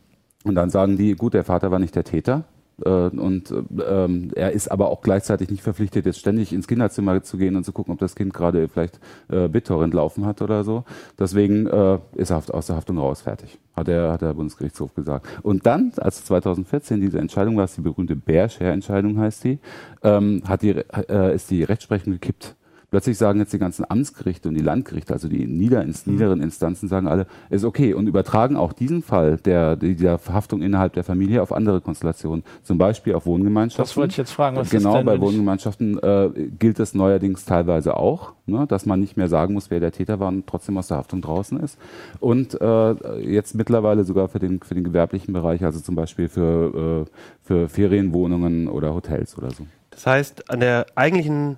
[0.43, 2.43] und dann sagen die, gut, der Vater war nicht der Täter.
[2.83, 7.21] Äh, und äh, ähm, er ist aber auch gleichzeitig nicht verpflichtet, jetzt ständig ins Kinderzimmer
[7.23, 10.63] zu gehen und zu gucken, ob das Kind gerade vielleicht äh, BitTorrent laufen hat oder
[10.63, 10.83] so.
[11.19, 13.59] Deswegen äh, ist er aus der Haftung raus, fertig.
[13.75, 15.27] Hat der, hat der Bundesgerichtshof gesagt.
[15.41, 19.59] Und dann, als 2014 diese Entscheidung war, die berühmte Bear-Share-Entscheidung heißt die,
[20.03, 22.55] ähm, hat die, äh, ist die Rechtsprechung gekippt.
[22.93, 27.07] Plötzlich sagen jetzt die ganzen Amtsgerichte und die Landgerichte, also die niederins, niederen Instanzen, sagen
[27.07, 31.51] alle, ist okay und übertragen auch diesen Fall der, dieser Verhaftung innerhalb der Familie auf
[31.53, 33.83] andere Konstellationen, zum Beispiel auf Wohngemeinschaften.
[33.83, 34.57] Das wollte ich jetzt fragen.
[34.57, 36.29] Was genau, denn, bei Wohngemeinschaften äh,
[36.59, 40.19] gilt es neuerdings teilweise auch, ne, dass man nicht mehr sagen muss, wer der Täter
[40.19, 41.79] war und trotzdem aus der Haftung draußen ist.
[42.19, 47.07] Und äh, jetzt mittlerweile sogar für den, für den gewerblichen Bereich, also zum Beispiel für,
[47.07, 49.65] äh, für Ferienwohnungen oder Hotels oder so.
[49.89, 51.57] Das heißt, an der eigentlichen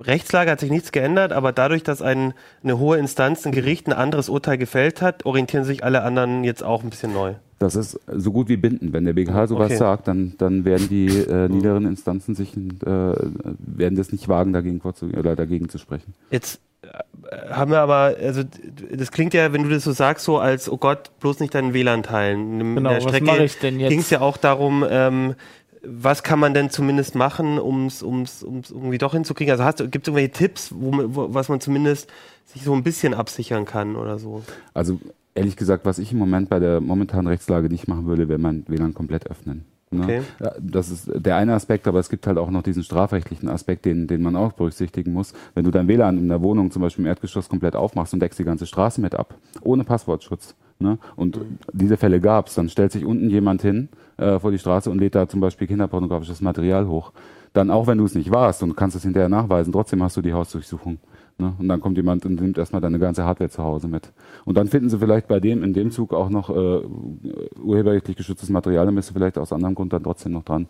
[0.00, 3.92] Rechtslage hat sich nichts geändert, aber dadurch, dass ein, eine hohe Instanz, ein Gericht ein
[3.92, 7.34] anderes Urteil gefällt hat, orientieren sich alle anderen jetzt auch ein bisschen neu.
[7.58, 8.92] Das ist so gut wie bindend.
[8.92, 9.76] Wenn der BGH sowas Okay.
[9.76, 14.80] sagt, dann, dann werden die äh, niederen Instanzen sich äh, werden das nicht wagen, dagegen
[14.80, 16.14] vorzugehen oder dagegen zu sprechen.
[16.30, 16.88] Jetzt äh,
[17.50, 18.42] haben wir aber, also
[18.92, 21.74] das klingt ja, wenn du das so sagst, so als, oh Gott, bloß nicht deinen
[21.74, 22.60] WLAN teilen.
[22.60, 23.90] In Genau, der was mache ich denn jetzt?
[23.90, 25.34] ging es ja auch darum, ähm,
[25.90, 29.52] was kann man denn zumindest machen, um es um's, um's irgendwie doch hinzukriegen?
[29.52, 32.08] Also hast du, gibt es irgendwelche Tipps, wo, man- wo, was man zumindest
[32.46, 34.42] sich so ein bisschen absichern kann oder so?
[34.74, 34.98] Also
[35.34, 38.64] ehrlich gesagt, was ich im Moment bei der momentanen Rechtslage nicht machen würde, wäre mein
[38.68, 39.64] WLAN komplett öffnen.
[39.90, 40.02] Ne?
[40.04, 40.20] Okay.
[40.60, 44.06] Das ist der eine Aspekt, aber es gibt halt auch noch diesen strafrechtlichen Aspekt, den,
[44.06, 45.32] den man auch berücksichtigen muss.
[45.54, 48.38] Wenn du dein WLAN in der Wohnung zum Beispiel im Erdgeschoss komplett aufmachst und deckst
[48.38, 50.98] die ganze Straße mit ab, ohne Passwortschutz, ne?
[51.16, 51.40] und
[51.72, 55.14] diese Fälle gab's, dann stellt sich unten jemand hin äh, vor die Straße und lädt
[55.14, 57.12] da zum Beispiel kinderpornografisches Material hoch.
[57.52, 60.22] Dann auch wenn du es nicht warst und kannst es hinterher nachweisen, trotzdem hast du
[60.22, 60.98] die Hausdurchsuchung.
[61.38, 61.54] Ne?
[61.58, 64.12] Und dann kommt jemand und nimmt erstmal deine ganze Hardware zu Hause mit.
[64.44, 66.82] Und dann finden sie vielleicht bei dem in dem Zug auch noch äh,
[67.62, 70.66] urheberrechtlich geschütztes Material, dann bist du vielleicht aus anderem Grund dann trotzdem noch dran.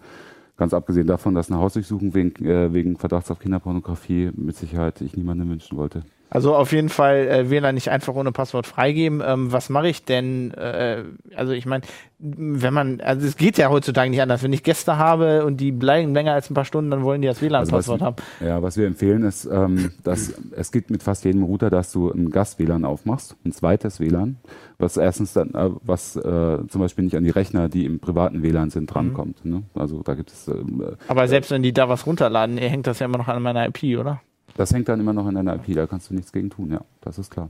[0.57, 5.17] Ganz abgesehen davon, dass eine Hausdurchsuchung wegen, äh, wegen Verdachts auf Kinderpornografie mit Sicherheit ich
[5.17, 6.03] niemandem wünschen wollte.
[6.31, 9.23] Also auf jeden Fall äh, WLAN nicht einfach ohne Passwort freigeben.
[9.25, 10.53] Ähm, was mache ich denn?
[10.53, 11.85] Äh, also ich meine,
[12.19, 14.43] wenn man, also es geht ja heutzutage nicht anders.
[14.43, 17.29] Wenn ich Gäste habe und die bleiben länger als ein paar Stunden, dann wollen die
[17.29, 18.17] das Also WLAN-Passwort was, haben.
[18.41, 22.11] Ja, was wir empfehlen ist, ähm, dass es gibt mit fast jedem Router, dass du
[22.11, 24.37] ein Gast-WLAN aufmachst, ein zweites WLAN,
[24.79, 28.43] was erstens dann, äh, was äh, zum Beispiel nicht an die Rechner, die im privaten
[28.43, 29.45] WLAN sind, drankommt.
[29.45, 29.63] Ne?
[29.75, 32.99] Also da gibt es, ähm, äh, Aber selbst wenn die da was runterladen, hängt das
[32.99, 34.21] ja immer noch an meiner IP, oder?
[34.59, 36.81] Das hängt dann immer noch in deiner IP, da kannst du nichts gegen tun, ja,
[37.01, 37.49] das ist klar.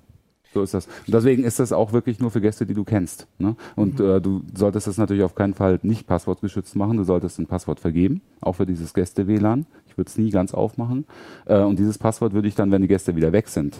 [0.52, 0.86] So ist das.
[0.86, 3.26] Und deswegen ist das auch wirklich nur für Gäste, die du kennst.
[3.38, 3.54] Ne?
[3.76, 6.96] Und äh, du solltest das natürlich auf keinen Fall nicht passwortgeschützt machen.
[6.96, 9.66] Du solltest ein Passwort vergeben, auch für dieses Gäste-WLAN.
[9.86, 11.06] Ich würde es nie ganz aufmachen.
[11.44, 13.76] Äh, und dieses Passwort würde ich dann, wenn die Gäste wieder weg sind,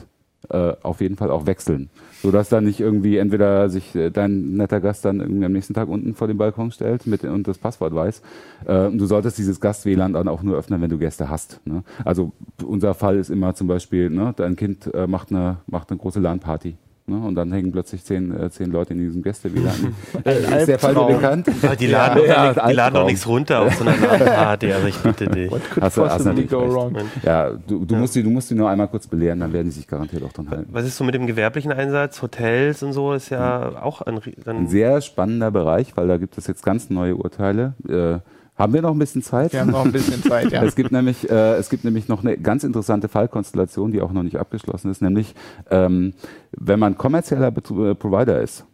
[0.51, 1.90] äh, auf jeden Fall auch wechseln.
[2.22, 5.88] Sodass dann nicht irgendwie entweder sich äh, dein netter Gast dann irgendwie am nächsten Tag
[5.88, 8.22] unten vor den Balkon stellt mit, und das Passwort weiß.
[8.66, 11.61] Äh, und du solltest dieses Gast-WLAN dann auch nur öffnen, wenn du Gäste hast.
[11.66, 11.83] Ne?
[12.05, 12.33] Also
[12.64, 16.20] unser Fall ist immer zum Beispiel, ne, dein Kind äh, macht, eine, macht eine große
[16.20, 16.77] LAN-Party.
[17.09, 17.16] Ne?
[17.27, 19.94] Und dann hängen plötzlich zehn, äh, zehn Leute in diesem Gäste-WLAN.
[20.25, 21.49] äh, ist der Fall dir bekannt?
[21.62, 23.92] Aber die laden, Ja, doch, nicht- die laden doch nichts runter auf so einer
[24.25, 25.51] Party, also ich bitte dich.
[25.51, 26.73] What could hast possibly go recht.
[26.73, 26.97] wrong?
[27.23, 29.73] Ja, du, du, Musst die, du musst die nur einmal kurz belehren, dann werden die
[29.73, 30.68] sich garantiert auch dran halten.
[30.73, 32.21] Was ist so mit dem gewerblichen Einsatz?
[32.23, 36.16] Hotels und so ist ja auch ein, Rie- Ein ein sehr spannender Bereich, weil da
[36.18, 37.75] gibt es jetzt ganz neue Urteile.
[37.88, 38.18] Äh,
[38.59, 39.53] haben wir noch ein bisschen Zeit?
[39.53, 40.62] Wir haben noch ein bisschen Zeit, ja.
[40.68, 44.23] Es gibt nämlich, äh, es gibt nämlich noch eine ganz interessante Fallkonstellation, die auch noch
[44.25, 45.35] nicht abgeschlossen ist, nämlich
[45.71, 46.12] ähm,
[46.53, 48.64] wenn man kommerzieller Betru- äh, Provider ist,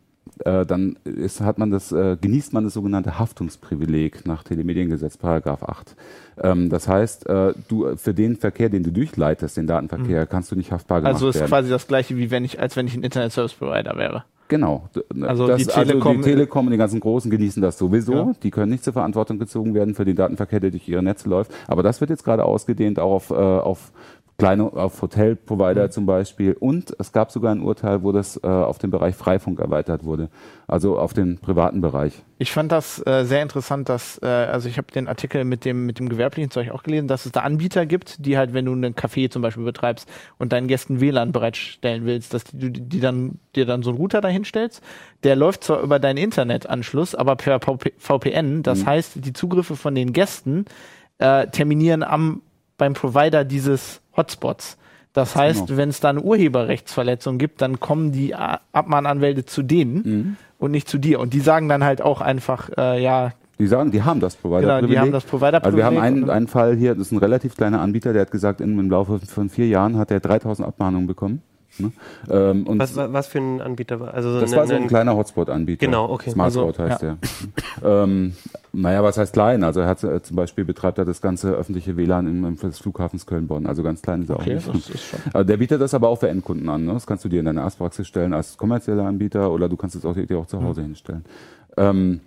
[0.44, 5.62] äh, dann ist, hat man das, äh, genießt man das sogenannte Haftungsprivileg nach Telemediengesetz Paragraph
[5.62, 5.94] 8.
[6.42, 10.56] Ähm, das heißt, äh, du für den Verkehr, den du durchleitest, den Datenverkehr, kannst du
[10.56, 11.48] nicht haftbar gemacht Also ist werden.
[11.48, 14.24] quasi das gleiche, wie wenn ich, als wenn ich ein Internet Service Provider wäre.
[14.54, 14.88] Genau.
[14.94, 18.12] D- Also das, die Telekom- also die Telekom und die ganzen Großen genießen das sowieso.
[18.14, 18.32] Ja.
[18.42, 21.50] Die können nicht zur Verantwortung gezogen werden für den Datenverkehr, der durch ihre Netze läuft.
[21.66, 23.90] Aber das wird jetzt gerade ausgedehnt auch auf, äh, auf
[24.36, 26.56] kleine, auf Hotelprovider zum Beispiel.
[26.58, 30.28] Und es gab sogar ein Urteil, wo das äh, auf den Bereich Freifunk erweitert wurde.
[30.66, 32.14] Also auf den privaten Bereich.
[32.38, 35.86] Ich fand das äh, sehr interessant, dass, äh, also ich habe den Artikel mit dem,
[35.86, 38.72] mit dem gewerblichen Zeug auch gelesen, dass es da Anbieter gibt, die halt, wenn du
[38.72, 43.00] einen Café zum Beispiel betreibst und deinen Gästen WLAN bereitstellen willst, dass die, die, die
[43.00, 44.82] dann, dir dann so einen Router dahin stellst.
[45.22, 48.62] Der läuft zwar über deinen Internetanschluss, aber per VP VPN.
[48.62, 50.64] Das heißt, die Zugriffe von den Gästen
[51.18, 52.42] äh, terminieren am,
[52.78, 54.76] beim Provider dieses Hotspots.
[55.12, 55.78] Das heißt, Genau.
[55.78, 60.36] wenn es da eine Urheberrechtsverletzung gibt, dann kommen die Abmahnanwälte zu denen Mhm.
[60.58, 61.20] und nicht zu dir.
[61.20, 64.80] Und die sagen dann halt auch einfach, äh, ja, Die sagen, die haben das provider
[64.80, 67.18] genau, die haben das provider Also wir haben einen, einen Fall hier, das ist ein
[67.18, 71.06] relativ kleiner Anbieter, der hat gesagt, im Laufe von vier Jahren hat er 3000 Abmahnungen
[71.06, 71.40] bekommen.
[71.78, 71.92] Ne?
[72.30, 74.14] Ähm, Was, wa- was für ein Anbieter war?
[74.14, 75.84] Also so das eine- war so ein eine- kleiner Hotspot-Anbieter.
[75.86, 76.30] Genau, okay.
[76.30, 77.16] Smartspot Also, heißt der.
[77.84, 78.34] ähm,
[78.72, 79.64] naja, was heißt klein?
[79.64, 82.78] Also er hat äh, zum Beispiel betreibt er das ganze öffentliche WLAN im, im des
[82.78, 83.66] Flughafens Köln-Bonn.
[83.66, 84.88] Also ganz klein ist er Okay, auch nicht.
[84.88, 85.20] das ist schon.
[85.32, 86.84] Also der bietet das aber auch für Endkunden an.
[86.84, 86.92] Ne?
[86.94, 90.04] Das kannst du dir in deine Arztpraxis stellen als kommerzieller Anbieter oder du kannst es
[90.04, 91.24] auch, dir auch zu Hause hinstellen.
[91.76, 92.20] Ähm,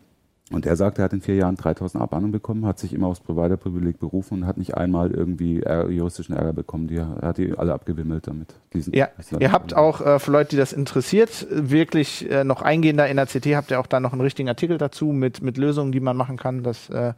[0.50, 3.20] und er sagt, er hat in vier Jahren 3000 Abmahnungen bekommen, hat sich immer aufs
[3.20, 6.88] Provider-Privileg berufen und hat nicht einmal irgendwie juristischen Ärger bekommen.
[6.88, 8.56] Die, er hat die alle abgewimmelt damit.
[8.74, 13.08] Diesen, Ja, ihr habt auch äh, für Leute, die das interessiert, wirklich äh, noch eingehender
[13.08, 15.92] in der CT, habt ihr auch da noch einen richtigen Artikel dazu mit, mit Lösungen,
[15.92, 16.64] die man machen kann.
[16.64, 17.14] Das äh,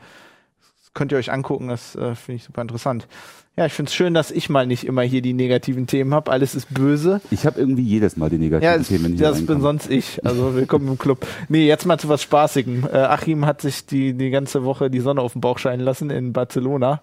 [0.93, 3.07] könnt ihr euch angucken, das äh, finde ich super interessant.
[3.55, 6.31] Ja, ich finde es schön, dass ich mal nicht immer hier die negativen Themen habe.
[6.31, 7.19] Alles ist böse.
[7.29, 10.23] Ich habe irgendwie jedes Mal die negativen Ja, das, Themen hier das bin sonst ich.
[10.25, 11.27] Also willkommen im Club.
[11.49, 12.87] Nee, jetzt mal zu was Spaßigem.
[12.91, 16.09] Äh, Achim hat sich die, die ganze Woche die Sonne auf den Bauch scheinen lassen
[16.09, 17.01] in Barcelona.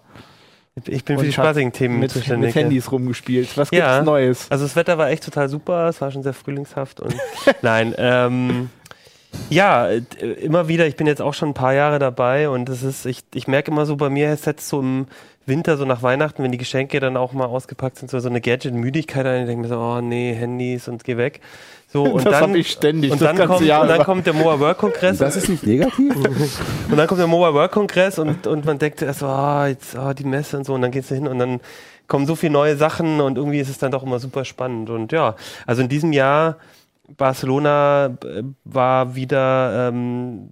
[0.85, 2.49] Ich bin für die spaßigen Themen Mit, zuständig.
[2.49, 2.61] mit ja.
[2.61, 3.57] Handys rumgespielt.
[3.57, 4.03] Was gibt's Ja.
[4.03, 4.45] Neues?
[4.51, 7.15] Also das Wetter war echt total super, es war schon sehr frühlingshaft und
[7.63, 8.69] nein, ähm,
[9.49, 10.01] ja, äh,
[10.41, 13.23] immer wieder, ich bin jetzt auch schon ein paar Jahre dabei und es ist, ich,
[13.33, 15.07] ich merke immer so bei mir, es setzt so im
[15.47, 18.41] Winter, so nach Weihnachten, wenn die Geschenke dann auch mal ausgepackt sind, so, so eine
[18.41, 19.41] Gadget-Müdigkeit ein.
[19.41, 21.39] Ich denke mir so, oh nee, Handys und geh weg.
[21.87, 24.03] So, und Das dann, hab ich ständig, Und das dann, ganze kommt, Jahr und dann
[24.03, 26.15] kommt der Mobile World Kongress Das ist nicht negativ?
[26.91, 29.95] und dann kommt der Mobile World Kongress und, und man denkt erst so, ah, jetzt
[29.95, 31.61] ah, die Messe und so und dann geht's da hin und dann
[32.07, 34.89] kommen so viele neue Sachen und irgendwie ist es dann doch immer super spannend.
[34.89, 36.57] Und ja, also in diesem Jahr
[37.15, 40.49] Barcelona äh, war wieder ähm,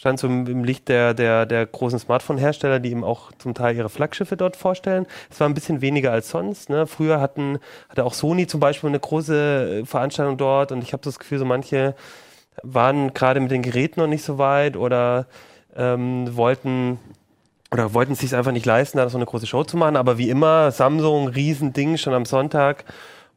[0.00, 3.90] stand so im, Licht der, der, der großen Smartphone-Hersteller, die eben auch zum Teil ihre
[3.90, 5.06] Flaggschiffe dort vorstellen.
[5.30, 6.70] Es war ein bisschen weniger als sonst.
[6.70, 6.86] Ne?
[6.86, 7.58] Früher hatten,
[7.90, 11.38] hatte auch Sony zum Beispiel eine große äh, Veranstaltung dort und ich habe das Gefühl,
[11.38, 11.94] so manche
[12.62, 15.26] waren gerade mit den Geräten noch nicht so weit oder
[15.76, 16.98] ähm, wollten
[17.70, 19.96] oder wollten es sich einfach nicht leisten, da so eine große Show zu machen.
[19.96, 22.86] Aber wie immer, Samsung, Riesending schon am Sonntag.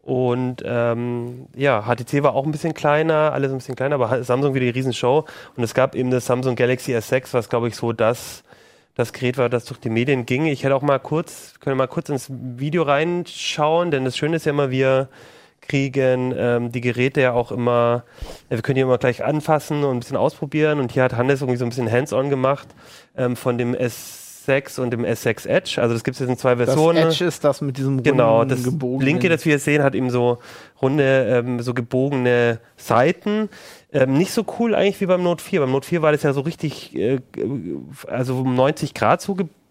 [0.03, 4.53] Und ähm, ja, HTC war auch ein bisschen kleiner, alles ein bisschen kleiner, aber Samsung
[4.53, 5.23] wieder die Riesenshow.
[5.55, 8.43] Und es gab eben das Samsung Galaxy S6, was glaube ich so das,
[8.95, 10.45] das Gerät war, das durch die Medien ging.
[10.45, 14.45] Ich hätte auch mal kurz, können mal kurz ins Video reinschauen, denn das Schöne ist
[14.45, 15.07] ja immer, wir
[15.61, 18.03] kriegen ähm, die Geräte ja auch immer,
[18.49, 20.81] wir können die immer gleich anfassen und ein bisschen ausprobieren.
[20.81, 22.67] Und hier hat Hannes irgendwie so ein bisschen Hands-on gemacht
[23.15, 24.22] ähm, von dem S6
[24.79, 25.81] und dem S6 Edge.
[25.81, 26.97] Also das gibt es jetzt in zwei Das Versionen.
[27.09, 29.95] Edge ist das mit diesem Genau, runden, das gebogenen- linke, das wir jetzt sehen, hat
[29.95, 30.39] eben so
[30.81, 33.49] runde, ähm, so gebogene Seiten.
[33.91, 35.59] Ähm, nicht so cool eigentlich wie beim Note 4.
[35.61, 37.19] Beim Note 4 war das ja so richtig, äh,
[38.07, 39.62] also um 90 Grad so gebogen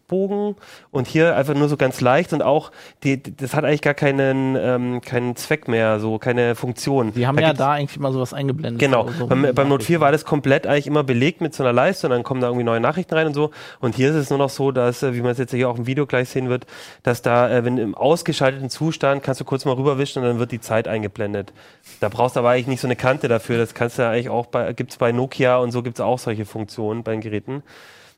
[0.90, 2.70] und hier einfach nur so ganz leicht und auch,
[3.03, 7.12] die, das hat eigentlich gar keinen, ähm, keinen Zweck mehr, so keine Funktion.
[7.14, 8.79] Die haben ja gibt's- da eigentlich immer sowas eingeblendet.
[8.81, 9.09] Genau.
[9.18, 10.01] so- beim, beim Note 4 Nachrichten.
[10.03, 12.64] war das komplett eigentlich immer belegt mit so einer Leiste und dann kommen da irgendwie
[12.64, 13.51] neue Nachrichten rein und so.
[13.81, 15.79] Und hier ist es nur noch so, dass, äh, wie man es jetzt hier auch
[15.79, 16.66] im Video gleich sehen wird,
[17.03, 20.53] dass da, äh, wenn im ausgeschalteten Zustand kannst du kurz mal rüberwischen und dann wird
[20.53, 21.53] die Zeit eingeblendet.
[22.01, 23.57] Da brauchst du aber eigentlich nicht so eine Kante dafür.
[23.59, 27.03] Das kannst du eigentlich auch bei, gibt's bei Nokia und so gibt's auch solche Funktionen
[27.03, 27.62] bei den Geräten.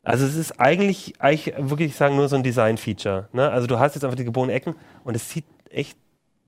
[0.04, 3.28] Also es ist eigentlich, eigentlich wirklich sagen nur so ein Design-Feature.
[3.32, 3.50] Ne?
[3.50, 5.96] Also du hast jetzt einfach die gebogenen Ecken und es sieht echt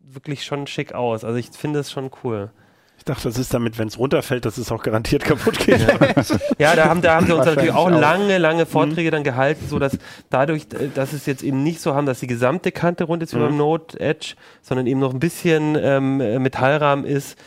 [0.02, 1.24] wirklich schon schick aus.
[1.24, 2.50] Also ich finde es schon cool.
[2.98, 5.80] Ich dachte, das ist damit, wenn es runterfällt, dass es auch garantiert kaputt geht.
[6.58, 8.00] Ja, da haben, da haben sie uns natürlich auch auch.
[8.00, 9.98] lange, lange Vorträge dann gehalten, so dass
[10.30, 13.34] dadurch, äh, dass es jetzt eben nicht so haben, dass die gesamte Kante rund ist
[13.34, 17.38] wie beim Note Edge, sondern eben noch ein bisschen ähm, äh, Metallrahmen ist,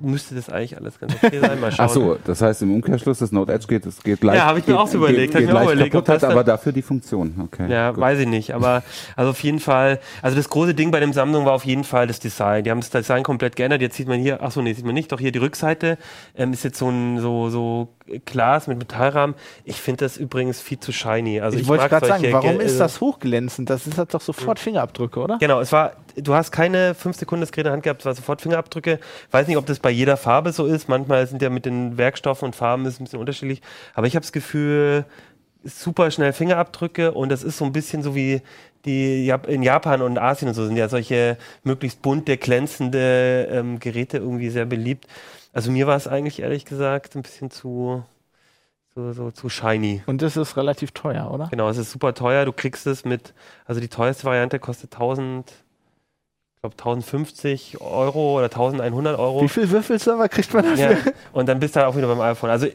[0.00, 1.60] müsste das eigentlich alles ganz okay sein.
[1.60, 1.86] Mal schauen.
[1.86, 4.38] Ach so, das heißt im Umkehrschluss, das Note Edge geht, es geht leicht.
[4.38, 6.08] Ja, hab ich mir geht, auch so überlegt, Geht, geht mir auch leicht überlegt, kaputt,
[6.08, 7.34] hat aber dafür die Funktion.
[7.44, 7.70] Okay.
[7.70, 8.00] Ja, gut.
[8.00, 8.82] weiß ich nicht, aber
[9.16, 12.06] also auf jeden Fall, also das große Ding bei dem Sammlung war auf jeden Fall
[12.06, 12.64] das Design.
[12.64, 13.80] Die haben das Design komplett geändert.
[13.80, 15.98] Jetzt sieht man hier, ach so, nee, sieht man nicht, doch hier die Rückseite
[16.36, 17.88] ähm, ist jetzt so ein so so
[18.24, 19.34] Glas mit Metallrahmen.
[19.64, 21.40] Ich finde das übrigens viel zu shiny.
[21.40, 23.68] Also Ich, ich, wollte gerade sagen, warum Ge- ist äh, das hochglänzend?
[23.70, 25.38] Das ist halt doch sofort Fingerabdrücke, oder?
[25.38, 28.06] Genau, es war, du hast keine fünf Sekunden das Gerät in der Hand gehabt, es
[28.06, 28.98] war sofort Fingerabdrücke.
[29.30, 30.88] Weiß nicht, ob das bei jeder Farbe so ist.
[30.88, 33.62] Manchmal sind ja mit den Werkstoffen und Farben ist ein bisschen unterschiedlich.
[33.94, 35.04] Aber ich habe das Gefühl,
[35.64, 38.42] super schnell Fingerabdrücke und das ist so ein bisschen so wie
[38.84, 44.18] die in Japan und Asien und so sind ja solche möglichst bunte, glänzende ähm, Geräte
[44.18, 45.06] irgendwie sehr beliebt.
[45.52, 48.04] Also mir war es eigentlich ehrlich gesagt ein bisschen zu,
[48.94, 50.02] so, so zu shiny.
[50.06, 51.48] Und das ist relativ teuer, oder?
[51.50, 52.44] Genau, es ist super teuer.
[52.44, 53.34] Du kriegst es mit,
[53.64, 55.50] also die teuerste Variante kostet 1000,
[56.54, 59.42] ich glaube 1050 Euro oder 1100 Euro.
[59.42, 60.90] Wie viel Würfelserver kriegt man dafür?
[60.90, 62.50] Ja, und dann bist du halt auch wieder beim iPhone.
[62.50, 62.66] Also,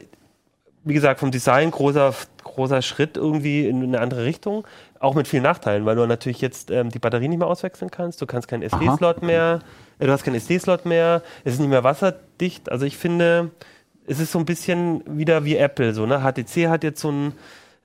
[0.84, 2.14] wie gesagt, vom Design großer,
[2.54, 4.66] großer Schritt irgendwie in eine andere Richtung.
[4.98, 8.20] Auch mit vielen Nachteilen, weil du natürlich jetzt ähm, die Batterie nicht mehr auswechseln kannst.
[8.22, 9.60] Du kannst keinen SD-Slot mehr,
[9.98, 12.70] äh, du hast keinen SD-Slot mehr, es ist nicht mehr wasserdicht.
[12.70, 13.50] Also ich finde,
[14.06, 15.94] es ist so ein bisschen wieder wie Apple.
[15.94, 16.20] So, ne?
[16.20, 17.32] HTC hat jetzt so ein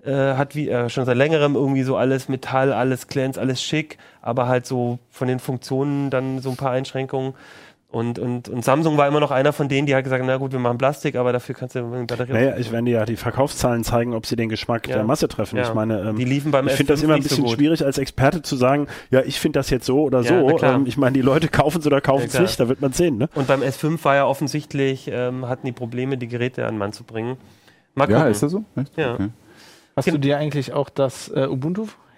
[0.04, 3.98] äh, hat wie äh, schon seit längerem irgendwie so alles Metall, alles Glänz, alles schick,
[4.22, 7.34] aber halt so von den Funktionen dann so ein paar Einschränkungen.
[7.92, 10.52] Und, und, und Samsung war immer noch einer von denen, die hat gesagt, na gut,
[10.52, 12.34] wir machen Plastik, aber dafür kannst du eine Batterie.
[12.34, 14.98] Naja, ich werde ja die Verkaufszahlen zeigen, ob sie den Geschmack ja.
[14.98, 15.58] der Masse treffen.
[15.58, 15.64] Ja.
[15.64, 17.98] Ich meine, ähm, die liefen beim ich finde das immer ein bisschen so schwierig als
[17.98, 20.36] Experte zu sagen, ja, ich finde das jetzt so oder so.
[20.60, 22.94] Ja, ähm, ich meine, die Leute kaufen es oder kaufen es nicht, da wird man
[22.94, 23.18] sehen.
[23.18, 23.28] Ne?
[23.34, 26.94] Und beim S5 war ja offensichtlich, ähm, hatten die Probleme, die Geräte an den Mann
[26.94, 27.38] zu bringen.
[27.96, 28.22] Mal gucken.
[28.22, 28.66] Ja, ist das so?
[28.76, 28.96] Echt?
[28.98, 29.16] Ja.
[29.16, 29.30] Okay.
[29.96, 31.42] Hast du dir eigentlich auch das äh,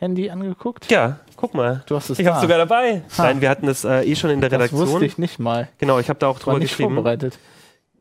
[0.02, 0.92] Ubuntu-Handy angeguckt?
[0.92, 1.84] Ja, guck mal.
[1.86, 3.04] Du hast es Ich habe sogar dabei.
[3.18, 3.24] Ha.
[3.24, 4.82] Nein, wir hatten es äh, eh schon in der Redaktion.
[4.82, 5.70] Das wusste ich nicht mal.
[5.78, 6.96] Genau, ich habe da auch drüber nicht geschrieben.
[6.96, 7.38] vorbereitet.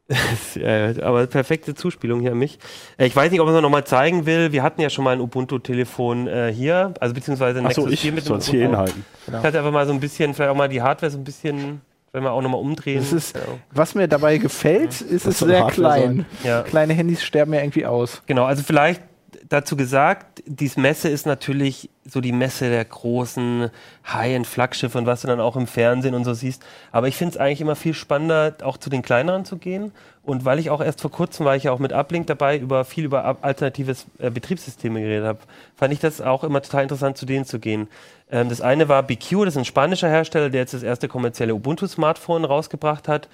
[0.56, 2.58] ja, aber perfekte Zuspielung hier an mich.
[2.98, 4.50] Äh, ich weiß nicht, ob man es noch mal zeigen will.
[4.50, 8.00] Wir hatten ja schon mal ein Ubuntu-Telefon äh, hier, also beziehungsweise ein Nexus so, ich
[8.00, 8.50] 4 mit dem Ubuntu.
[8.50, 9.04] Hier hinhalten.
[9.26, 9.38] Genau.
[9.38, 11.82] Ich hatte einfach mal so ein bisschen, vielleicht auch mal die Hardware so ein bisschen
[12.12, 12.98] wenn wir auch nochmal umdrehen.
[12.98, 13.42] Das ist, ja.
[13.70, 16.26] Was mir dabei gefällt, ist es sehr klein.
[16.42, 16.62] Ja.
[16.62, 18.22] Kleine Handys sterben ja irgendwie aus.
[18.26, 19.00] Genau, also vielleicht
[19.48, 23.70] dazu gesagt, diese Messe ist natürlich so die Messe der großen
[24.06, 26.62] High-End-Flaggschiffe und was du dann auch im Fernsehen und so siehst.
[26.92, 29.92] Aber ich finde es eigentlich immer viel spannender, auch zu den kleineren zu gehen.
[30.22, 32.84] Und weil ich auch erst vor kurzem war ich ja auch mit Uplink dabei, über
[32.84, 35.38] viel über alternatives äh, Betriebssysteme geredet habe,
[35.76, 37.88] fand ich das auch immer total interessant, zu denen zu gehen.
[38.30, 41.54] Ähm, das eine war BQ, das ist ein spanischer Hersteller, der jetzt das erste kommerzielle
[41.54, 43.28] Ubuntu-Smartphone rausgebracht hat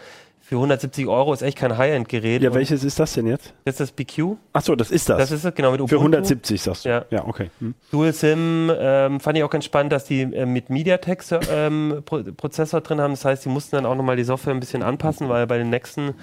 [0.49, 2.41] für 170 Euro ist echt kein High-End-Gerät.
[2.41, 3.53] Ja, welches ist das denn jetzt?
[3.65, 4.37] Das ist das BQ.
[4.53, 5.19] Achso, das ist das.
[5.19, 5.73] Das ist es, genau.
[5.73, 5.97] Mit Ubuntu.
[5.97, 6.89] Für 170 sagst du.
[6.89, 7.51] Ja, ja okay.
[7.59, 7.75] Hm.
[7.91, 13.01] Dual SIM ähm, fand ich auch ganz spannend, dass die äh, mit MediaTek-Prozessor ähm, drin
[13.01, 13.11] haben.
[13.11, 15.69] Das heißt, die mussten dann auch nochmal die Software ein bisschen anpassen, weil bei den
[15.69, 16.15] nächsten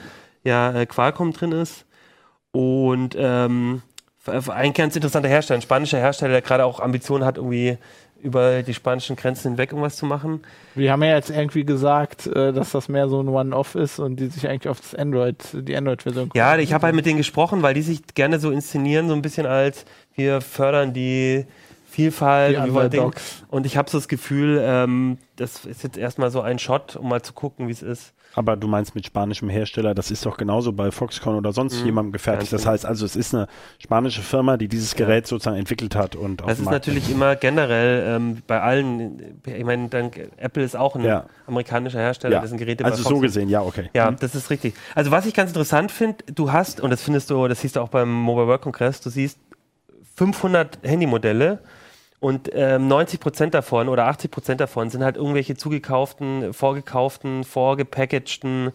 [0.46, 1.86] ja äh, Qualcomm drin ist.
[2.54, 3.82] Und ähm,
[4.26, 7.78] ein ganz interessanter Hersteller, ein spanischer Hersteller, der gerade auch Ambitionen hat, irgendwie
[8.24, 10.42] über die spanischen Grenzen hinweg irgendwas zu machen.
[10.76, 14.16] Wir haben ja jetzt irgendwie gesagt, äh, dass das mehr so ein One-Off ist und
[14.20, 17.62] die sich eigentlich auf das Android, die Android-Version Ja, ich habe halt mit denen gesprochen,
[17.62, 21.46] weil die sich gerne so inszenieren, so ein bisschen als wir fördern die
[21.86, 23.16] Vielfalt die und,
[23.50, 27.08] und ich habe so das Gefühl, ähm, das ist jetzt erstmal so ein Shot, um
[27.10, 28.14] mal zu gucken, wie es ist.
[28.36, 31.86] Aber du meinst mit spanischem Hersteller, das ist doch genauso bei Foxconn oder sonst mhm.
[31.86, 32.52] jemandem gefertigt.
[32.52, 33.48] Das heißt also, es ist eine
[33.80, 35.30] spanische Firma, die dieses Gerät ja.
[35.30, 39.90] sozusagen entwickelt hat und Das ist natürlich immer generell ähm, bei allen, ich meine,
[40.38, 41.26] Apple ist auch ein ja.
[41.46, 42.42] amerikanischer Hersteller, ja.
[42.42, 43.90] das sind Geräte Also so gesehen, ja, okay.
[43.94, 44.18] Ja, mhm.
[44.20, 44.74] das ist richtig.
[44.96, 47.82] Also was ich ganz interessant finde, du hast, und das findest du, das siehst du
[47.82, 49.38] auch beim Mobile World Congress, du siehst
[50.16, 51.60] 500 Handymodelle
[52.24, 58.72] und ähm, 90 Prozent davon oder 80 Prozent davon sind halt irgendwelche zugekauften, vorgekauften, vorgepackagten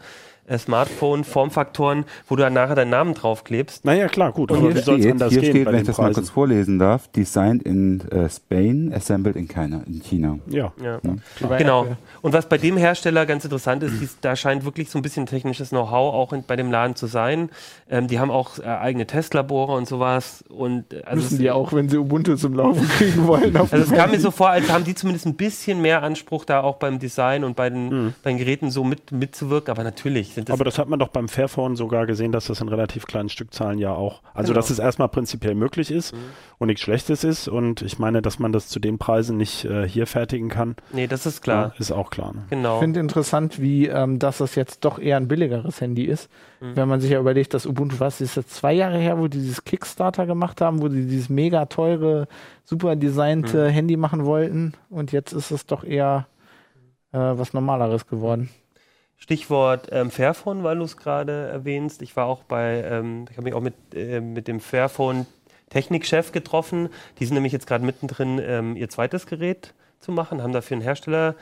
[0.57, 3.85] Smartphone-Formfaktoren, wo du dann nachher deinen Namen draufklebst.
[3.85, 4.51] Naja, klar, gut.
[4.51, 6.11] Und hier wie soll es anders hier gehen steht, wenn ich das Preisen?
[6.11, 9.83] mal kurz vorlesen darf, designed in uh, Spain, assembled in China.
[9.87, 10.39] In China.
[10.47, 10.73] Ja.
[10.83, 11.01] ja.
[11.03, 11.57] ja.
[11.59, 11.87] Genau.
[12.23, 15.27] Und was bei dem Hersteller ganz interessant ist, dies, da scheint wirklich so ein bisschen
[15.27, 17.51] technisches Know-how auch in, bei dem Laden zu sein.
[17.91, 20.45] Ähm, die haben auch äh, eigene Testlabore und sowas.
[20.49, 23.57] Und, äh, also Müssen die auch, wenn sie Ubuntu zum Laufen kriegen wollen.
[23.57, 26.61] also es kam mir so vor, als haben die zumindest ein bisschen mehr Anspruch da
[26.61, 28.15] auch beim Design und bei den, mhm.
[28.23, 29.71] bei den Geräten so mit, mitzuwirken.
[29.71, 30.55] Aber natürlich sind das...
[30.55, 33.79] Aber das hat man doch beim Fairphone sogar gesehen, dass das in relativ kleinen Stückzahlen
[33.79, 34.23] ja auch...
[34.35, 34.61] Also genau.
[34.61, 36.19] dass es erstmal prinzipiell möglich ist mhm.
[36.59, 37.49] und nichts Schlechtes ist.
[37.49, 40.77] Und ich meine, dass man das zu den Preisen nicht äh, hier fertigen kann.
[40.93, 41.73] Nee, das ist klar.
[41.75, 42.35] Ja, ist auch klar.
[42.35, 42.45] Ne?
[42.51, 42.77] Genau.
[42.77, 46.31] Ich finde interessant, wie ähm, dass das jetzt doch eher ein billigeres Handy ist.
[46.61, 46.77] Mhm.
[46.77, 49.39] Wenn man sich ja überlegt, dass Ubuntu, was ist jetzt zwei Jahre her, wo die
[49.39, 52.29] dieses Kickstarter gemacht haben, wo sie dieses mega teure,
[52.65, 53.73] super designte mhm.
[53.73, 54.75] Handy machen wollten.
[54.91, 56.27] Und jetzt ist es doch eher
[57.13, 58.51] äh, was Normaleres geworden.
[59.19, 62.03] Stichwort ähm, Fairphone, weil du es gerade erwähnst.
[62.03, 65.27] Ich war auch bei, ähm, ich habe mich auch mit, äh, mit dem Fairphone
[65.71, 66.89] Technikchef getroffen.
[67.19, 70.83] Die sind nämlich jetzt gerade mittendrin, ähm, ihr zweites Gerät zu machen, haben dafür einen
[70.83, 71.35] Hersteller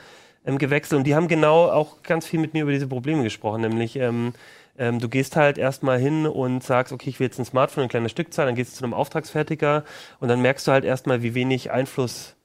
[0.45, 3.61] ähm, gewechselt und die haben genau auch ganz viel mit mir über diese Probleme gesprochen,
[3.61, 4.33] nämlich ähm,
[4.79, 7.89] ähm, du gehst halt erstmal hin und sagst, okay, ich will jetzt ein Smartphone, eine
[7.89, 9.83] kleine Stückzahl, dann gehst du zu einem Auftragsfertiger
[10.19, 12.35] und dann merkst du halt erstmal, wie wenig Einfluss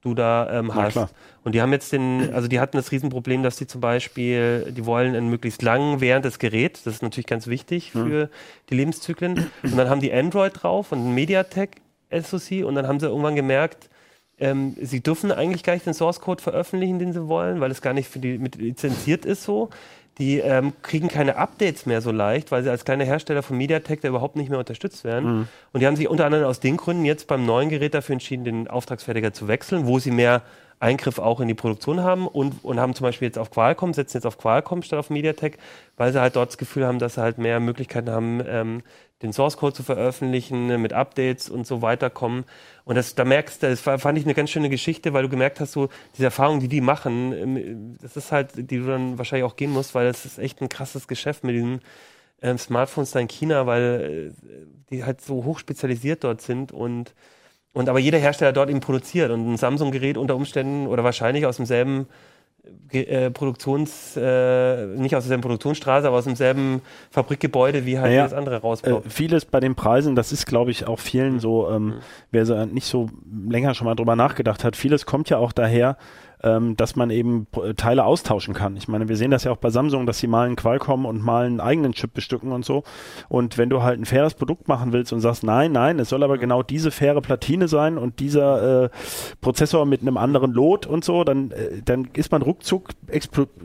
[0.00, 0.96] du da ähm, hast.
[0.96, 1.08] Ja,
[1.44, 4.86] und die haben jetzt den, also die hatten das Riesenproblem, dass die zum Beispiel, die
[4.86, 8.02] wollen ein möglichst lang währendes Gerät, das ist natürlich ganz wichtig hm.
[8.02, 8.30] für mhm.
[8.70, 9.50] die Lebenszyklen.
[9.62, 11.80] Und dann haben die Android drauf und ein MediaTek
[12.10, 13.90] SoC und dann haben sie irgendwann gemerkt,
[14.40, 17.82] ähm, sie dürfen eigentlich gar nicht den Source Code veröffentlichen, den sie wollen, weil es
[17.82, 19.70] gar nicht für die mit lizenziert ist so.
[20.18, 24.00] Die ähm, kriegen keine Updates mehr so leicht, weil sie als kleiner Hersteller von MediaTek
[24.00, 25.38] da überhaupt nicht mehr unterstützt werden.
[25.38, 25.48] Mhm.
[25.72, 28.44] Und die haben sich unter anderem aus den Gründen jetzt beim neuen Gerät dafür entschieden,
[28.44, 30.42] den Auftragsfertiger zu wechseln, wo sie mehr
[30.80, 34.18] Eingriff auch in die Produktion haben und, und haben zum Beispiel jetzt auf Qualcomm, setzen
[34.18, 35.58] jetzt auf Qualcomm statt auf MediaTek,
[35.96, 38.82] weil sie halt dort das Gefühl haben, dass sie halt mehr Möglichkeiten haben, ähm,
[39.22, 42.44] den Source Code zu veröffentlichen, mit Updates und so weiter kommen.
[42.84, 45.60] Und das, da merkst du, das fand ich eine ganz schöne Geschichte, weil du gemerkt
[45.60, 49.44] hast, so diese Erfahrungen, die die machen, ähm, das ist halt, die du dann wahrscheinlich
[49.44, 51.80] auch gehen musst, weil das ist echt ein krasses Geschäft mit diesen
[52.42, 57.14] ähm, Smartphones da in China, weil äh, die halt so hoch spezialisiert dort sind und
[57.74, 61.58] und aber jeder Hersteller dort eben produziert und ein Samsung-Gerät unter Umständen oder wahrscheinlich aus
[61.58, 62.08] demselben
[62.92, 68.32] äh, Produktions, äh, nicht aus derselben Produktionsstraße, aber aus demselben Fabrikgebäude, wie halt Naja, das
[68.32, 69.06] andere rausbaut.
[69.06, 71.94] Äh, vieles bei den Preisen, das ist, glaube ich, auch vielen so, ähm,
[72.30, 73.10] wer so nicht so
[73.48, 75.96] länger schon mal drüber nachgedacht hat, vieles kommt ja auch daher,
[76.42, 78.76] ähm, dass man eben P- Teile austauschen kann.
[78.76, 81.22] Ich meine, wir sehen das ja auch bei Samsung, dass sie mal einen Qualcomm und
[81.22, 82.84] mal einen eigenen Chip bestücken und so.
[83.28, 86.22] Und wenn du halt ein faires Produkt machen willst und sagst, nein, nein, es soll
[86.22, 88.88] aber genau diese faire Platine sein und dieser äh,
[89.40, 92.90] Prozessor mit einem anderen Lot und so, dann, äh, dann ist man ruckzuck,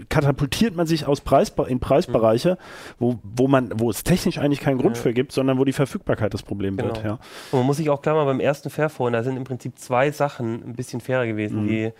[0.09, 2.57] katapultiert man sich aus Preis, in Preisbereiche,
[2.99, 5.03] wo, wo man, wo es technisch eigentlich keinen Grund Ja.
[5.03, 6.95] für gibt, sondern wo die Verfügbarkeit das Problem wird.
[7.01, 7.07] Genau.
[7.15, 7.19] Ja.
[7.51, 10.11] Und man muss sich auch klar machen, beim ersten Fairphone, da sind im Prinzip zwei
[10.11, 11.63] Sachen ein bisschen fairer gewesen.
[11.63, 11.67] Mhm.
[11.67, 11.91] Die,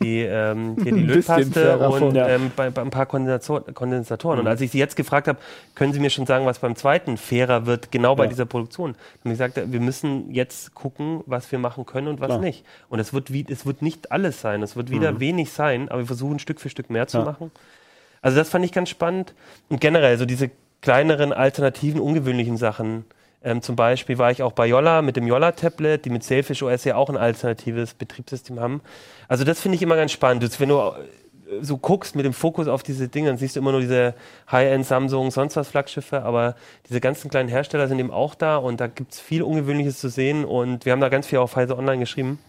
[0.00, 4.36] die, ähm, hier die Lötpaste und ähm, bei, bei ein paar Kondensator Kondensatoren.
[4.38, 4.40] Mhm.
[4.42, 5.38] Und als ich sie jetzt gefragt habe,
[5.74, 8.28] können Sie mir schon sagen, was beim zweiten fairer wird, genau bei Ja.
[8.30, 8.94] dieser Produktion?
[9.24, 12.38] Und ich sagte, wir müssen jetzt gucken, was wir machen können und was Klar.
[12.40, 12.64] nicht.
[12.88, 15.20] Und es wird, wie, es wird nicht alles sein, es wird wieder Mhm.
[15.20, 17.24] wenig sein, aber wir versuchen Stück für Stück mehr zu Ja.
[17.24, 17.50] machen.
[18.22, 19.34] Also das fand ich ganz spannend.
[19.68, 23.04] Und generell, so diese kleineren, alternativen, ungewöhnlichen Sachen.
[23.42, 26.84] Ähm, zum Beispiel war ich auch bei Yolla mit dem Yolla-Tablet, die mit Sailfish OS
[26.84, 28.80] ja auch ein alternatives Betriebssystem haben.
[29.28, 30.42] Also das finde ich immer ganz spannend.
[30.42, 33.60] Das, wenn du äh, so guckst mit dem Fokus auf diese Dinge, dann siehst du
[33.60, 34.14] immer nur diese
[34.50, 36.56] High-End Samsung, sonst was Flaggschiffe, aber
[36.88, 40.08] diese ganzen kleinen Hersteller sind eben auch da und da gibt es viel Ungewöhnliches zu
[40.08, 42.40] sehen und wir haben da ganz viel auf Heise Online geschrieben.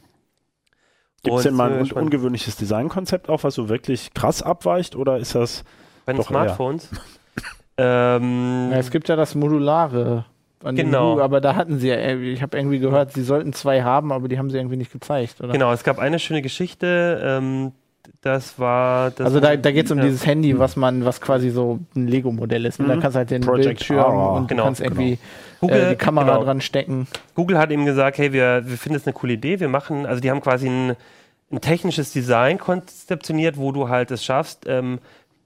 [1.24, 2.06] Gibt es denn mal wir ein gespannt.
[2.06, 5.64] ungewöhnliches Designkonzept auch, was so wirklich krass abweicht oder ist das
[6.06, 6.24] Bei den.
[6.24, 6.90] Smartphones.
[7.78, 10.26] ähm, Ja, es gibt ja das Modulare.
[10.64, 11.12] An Genau.
[11.12, 14.12] Google, aber da hatten sie ja, irgendwie- ich habe irgendwie gehört, sie sollten zwei haben,
[14.12, 15.54] aber die haben sie irgendwie nicht gezeigt, oder?
[15.54, 17.72] Genau, es gab eine schöne Geschichte, ähm,
[18.22, 19.12] das war...
[19.12, 20.04] Das Also da, da geht es um ja.
[20.04, 22.80] dieses Handy, was man, was quasi so ein Lego-Modell ist.
[22.80, 23.00] Und Da Mhm.
[23.00, 25.18] kannst halt den Project Bildschirm und Genau, du kannst irgendwie
[25.62, 26.44] Google, äh, die Kamera genau.
[26.44, 27.08] dran stecken.
[27.36, 30.20] Google hat eben gesagt, hey, wir, wir finden es eine coole Idee, wir machen, also
[30.20, 30.96] die haben quasi ein,
[31.52, 35.00] ein technisches Design konzeptioniert, wo du halt es schaffst, ähm,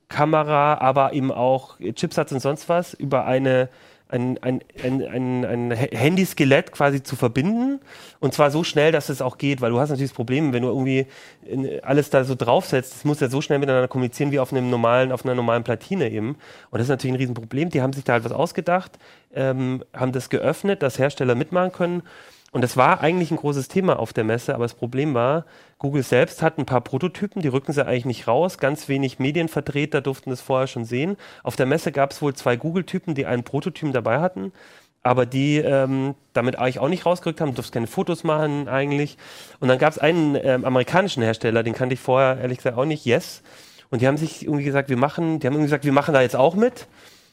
[0.09, 3.69] Kamera, aber eben auch Chipsatz und sonst was über eine
[4.13, 7.79] ein, ein, ein, ein, ein Handyskelett quasi zu verbinden
[8.19, 10.61] und zwar so schnell, dass es auch geht, weil du hast natürlich das Problem, wenn
[10.61, 11.07] du irgendwie
[11.45, 14.69] in, alles da so draufsetzt, das muss ja so schnell miteinander kommunizieren wie auf einem
[14.69, 16.37] normalen, auf einer normalen Platine eben.
[16.69, 17.69] Und das ist natürlich ein Riesenproblem.
[17.69, 18.91] Die haben sich da halt was ausgedacht,
[19.33, 22.03] ähm, haben das geöffnet, dass Hersteller mitmachen können.
[22.51, 25.45] Und das war eigentlich ein großes Thema auf der Messe, aber das Problem war,
[25.83, 28.57] Google selbst hat ein paar Prototypen, die rücken sie eigentlich nicht raus.
[28.57, 31.17] Ganz wenig Medienvertreter durften das vorher schon sehen.
[31.43, 34.53] Auf der Messe gab es wohl zwei Google-Typen, die einen Prototypen dabei hatten,
[35.01, 39.17] aber die ähm, damit eigentlich auch nicht rausgerückt haben, du durfst keine Fotos machen eigentlich.
[39.59, 42.85] Und dann gab es einen ähm, amerikanischen Hersteller, den kannte ich vorher ehrlich gesagt auch
[42.85, 43.43] nicht, Yes.
[43.89, 46.21] Und die haben sich irgendwie gesagt, wir machen, die haben irgendwie gesagt, wir machen da
[46.21, 46.87] jetzt auch mit.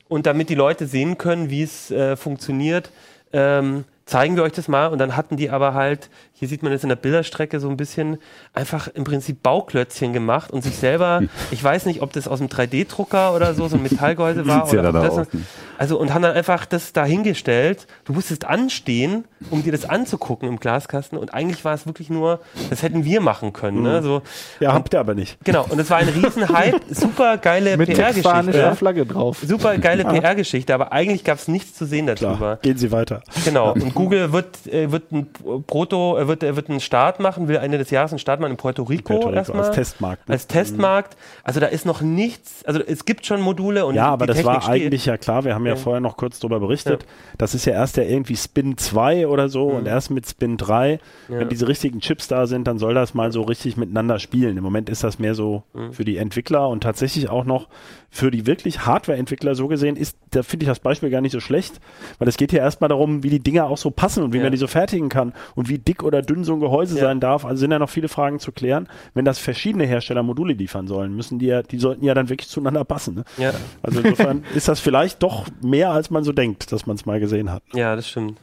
[0.09, 2.91] Und damit die Leute sehen können, wie es äh, funktioniert,
[3.33, 4.89] ähm, zeigen wir euch das mal.
[4.89, 7.77] Und dann hatten die aber halt, hier sieht man jetzt in der Bilderstrecke so ein
[7.77, 8.19] bisschen,
[8.53, 12.49] einfach im Prinzip Bauklötzchen gemacht und sich selber, ich weiß nicht, ob das aus einem
[12.49, 14.61] 3D-Drucker oder so, so ein Metallgehäuse war.
[14.67, 15.41] Sieht's ja oder da ob das, ne?
[15.79, 17.87] also und haben dann einfach das da hingestellt.
[18.05, 21.17] Du musstest anstehen, um dir das anzugucken im Glaskasten.
[21.17, 23.83] Und eigentlich war es wirklich nur, das hätten wir machen können.
[23.83, 24.03] Ne?
[24.03, 24.23] So,
[24.59, 25.39] Ja, habt ihr aber nicht.
[25.45, 25.65] genau.
[25.69, 28.75] Und es war ein Riesenhype, super geile Mit PR-Geschichte.
[28.77, 29.39] Flagge drauf.
[29.47, 32.37] Super geile PR-Geschichte, aber eigentlich gab es nichts zu sehen darüber.
[32.37, 32.57] Klar.
[32.57, 33.23] Gehen Sie weiter.
[33.45, 33.73] Genau.
[33.73, 35.29] Und Google wird, äh, wird ein
[35.67, 38.53] Proto, äh, wird, äh, wird einen Start machen, will Ende des Jahres einen Start machen
[38.53, 39.63] in Puerto Rico, Puerto Rico erstmal.
[39.65, 40.29] als Testmarkt.
[40.29, 40.33] ne?
[40.33, 41.17] Als Testmarkt.
[41.45, 44.55] Also da ist noch nichts, also es gibt schon Module und Ja, aber das Technik
[44.55, 44.73] war steht.
[44.87, 45.77] eigentlich ja klar, wir haben ja, Ja.
[45.77, 47.05] vorher noch kurz darüber berichtet.
[47.39, 51.01] Das ist ja erst ja irgendwie Spin 2 oder so und erst mit Spin 3,
[51.29, 51.35] Mhm.
[51.35, 51.41] Ja.
[51.41, 54.57] wenn diese richtigen Chips da sind, dann soll das mal so richtig miteinander spielen.
[54.57, 55.93] Im Moment ist das mehr so Mhm.
[55.93, 57.69] für die Entwickler und tatsächlich auch noch
[58.13, 61.39] für die wirklich Hardware-Entwickler so gesehen ist, da finde ich das Beispiel gar nicht so
[61.39, 61.81] schlecht,
[62.19, 64.43] weil es geht ja erstmal darum, wie die Dinger auch so passen und wie Ja.
[64.43, 67.03] man die so fertigen kann und wie dick oder dünn so ein Gehäuse Ja.
[67.03, 67.45] sein darf.
[67.45, 68.89] Also sind ja noch viele Fragen zu klären.
[69.15, 72.49] Wenn das verschiedene Hersteller Module liefern sollen, müssen die ja, die sollten ja dann wirklich
[72.49, 73.15] zueinander passen.
[73.15, 73.25] Ne?
[73.39, 73.53] Ja,
[73.83, 77.21] Also insofern ist das vielleicht doch mehr, als man so denkt, dass man es mal
[77.21, 77.63] gesehen hat.
[77.75, 78.39] ja, das stimmt.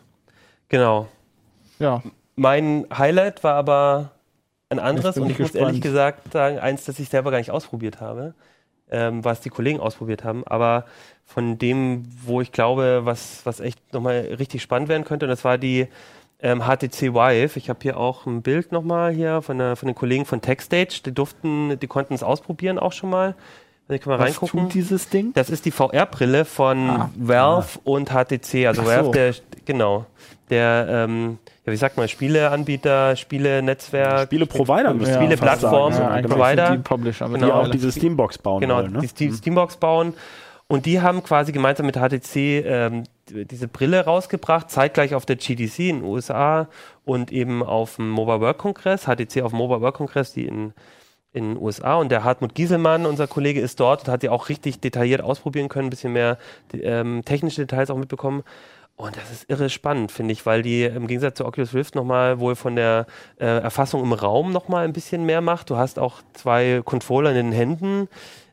[0.70, 1.07] Genau.
[1.80, 2.01] Ja.
[2.36, 4.11] Mein Highlight war aber
[4.70, 5.84] ein anderes und ich ich muss ehrlich gespannt.
[5.84, 8.34] gesagt sagen, eins, das ich selber gar nicht ausprobiert habe,
[8.91, 10.85] ähm, was die Kollegen ausprobiert haben, aber
[11.25, 15.43] von dem, wo ich glaube, was, was echt nochmal richtig spannend werden könnte, und das
[15.43, 15.88] war die
[16.39, 17.57] ähm, HTC Vive.
[17.57, 21.01] Ich habe hier auch ein Bild nochmal hier von, der, von den Kollegen von TechStage.
[21.05, 23.35] Die durften, die konnten es ausprobieren auch schon mal.
[23.88, 24.59] Da können wir Was reingucken.
[24.63, 25.31] tut dieses Ding?
[25.33, 27.09] Das ist die VR-Brille von Ah.
[27.15, 28.67] Valve und HTC.
[28.67, 29.11] Also Ach Valve, so.
[29.11, 29.33] der,
[29.65, 30.05] genau,
[30.49, 36.28] der, ähm, ja, wie sagt man, Spieleanbieter, Spielenetzwerk, Spieleprovider müsste man Spieleplattform, ja, ja.
[36.28, 36.72] Provider.
[36.72, 37.45] die Publisher Genau.
[37.45, 38.93] Die auch diese Steambox bauen genau, wollen.
[38.93, 38.99] Ne?
[39.01, 40.13] die Steam, Steambox bauen.
[40.70, 45.80] Und die haben quasi gemeinsam mit HTC ähm, diese Brille rausgebracht, zeitgleich auf der GDC
[45.80, 46.70] in den USA
[47.03, 50.74] und eben auf dem Mobile World Congress, HTC auf dem Mobile World Congress, die in
[51.34, 54.49] in den USA und der Hartmut Gieselmann, unser Kollege, ist dort und hat die auch
[54.49, 56.38] richtig detailliert ausprobieren können, ein bisschen mehr
[56.74, 58.43] ähm, technische Details auch mitbekommen.
[58.97, 62.39] Und das ist irre spannend, finde ich, weil die im Gegensatz zu Oculus Rift nochmal
[62.39, 63.05] wohl von der
[63.39, 65.69] äh, Erfassung im Raum nochmal ein bisschen mehr macht.
[65.69, 68.09] Du hast auch zwei Controller in den Händen,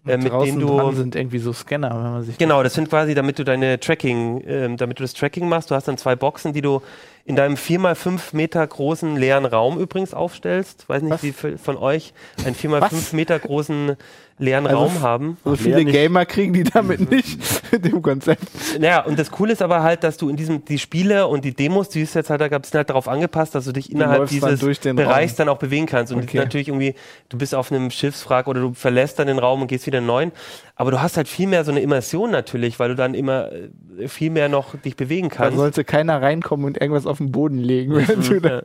[0.07, 0.93] äh, mit denen du.
[0.93, 4.45] sind irgendwie so Scanner, wenn man sich Genau, das sind quasi, damit du deine Tracking,
[4.47, 5.71] ähm, damit du das Tracking machst.
[5.71, 6.83] Du hast dann zwei Boxen, die du
[7.27, 10.89] in deinem 4x5 Meter großen leeren Raum übrigens aufstellst.
[10.89, 11.23] Weiß nicht, Was?
[11.23, 12.13] wie viele von euch
[12.45, 13.13] einen 4x5 Was?
[13.15, 13.97] Meter großen
[14.37, 15.37] leeren Also Raum haben.
[15.45, 15.85] So viele.
[15.85, 17.39] Gamer kriegen die damit nicht
[17.73, 18.43] mit dem Konzept.
[18.79, 21.55] Naja, und das Coole ist aber halt, dass du in diesem, die Spiele und die
[21.55, 24.23] Demos, die es jetzt halt da gab, sind halt darauf angepasst, dass du dich innerhalb
[24.23, 25.37] dann dieses durch den Bereichs Raum.
[25.47, 26.13] dann auch bewegen kannst.
[26.13, 26.39] Und Okay.
[26.39, 26.95] natürlich irgendwie,
[27.29, 30.03] du bist auf einem Schiffswrack oder du verlässt dann den Raum und gehst wieder in
[30.05, 30.33] einen neuen.
[30.77, 34.09] Aber du hast halt viel mehr so eine Immersion natürlich, weil du dann immer äh,
[34.09, 35.57] viel mehr noch dich bewegen Da kannst.
[35.59, 37.93] sollte keiner reinkommen und irgendwas auf den Boden legen.
[38.29, 38.63] du da- Ja.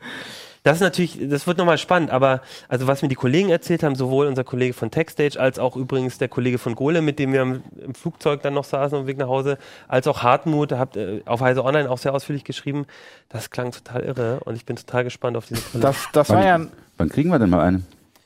[0.64, 3.96] Das ist natürlich, das wird nochmal spannend, aber also was mir die Kollegen erzählt haben,
[3.96, 7.44] sowohl unser Kollege von TechStage als auch übrigens der Kollege von Gole, mit dem wir
[7.44, 9.58] im, im Flugzeug dann noch saßen auf dem Weg nach Hause,
[9.88, 12.88] als auch Hartmut, habt äh, auf Heise Online auch sehr ausführlich geschrieben,
[13.30, 15.82] das klang total irre und ich bin total gespannt auf diese Brille.
[15.82, 16.60] Das, das war ja
[16.98, 17.82] Wann kriegen wir denn mal eine?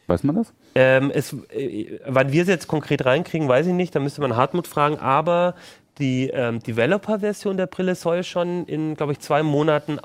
[0.08, 0.52] Weiß man das?
[0.76, 4.36] Ähm, es, äh, wann wir es jetzt konkret reinkriegen, weiß ich nicht, da müsste man
[4.36, 5.54] Hartmut fragen, aber
[6.00, 10.00] die ähm, Developer-Version der Brille soll schon in, glaube ich, zwei Monaten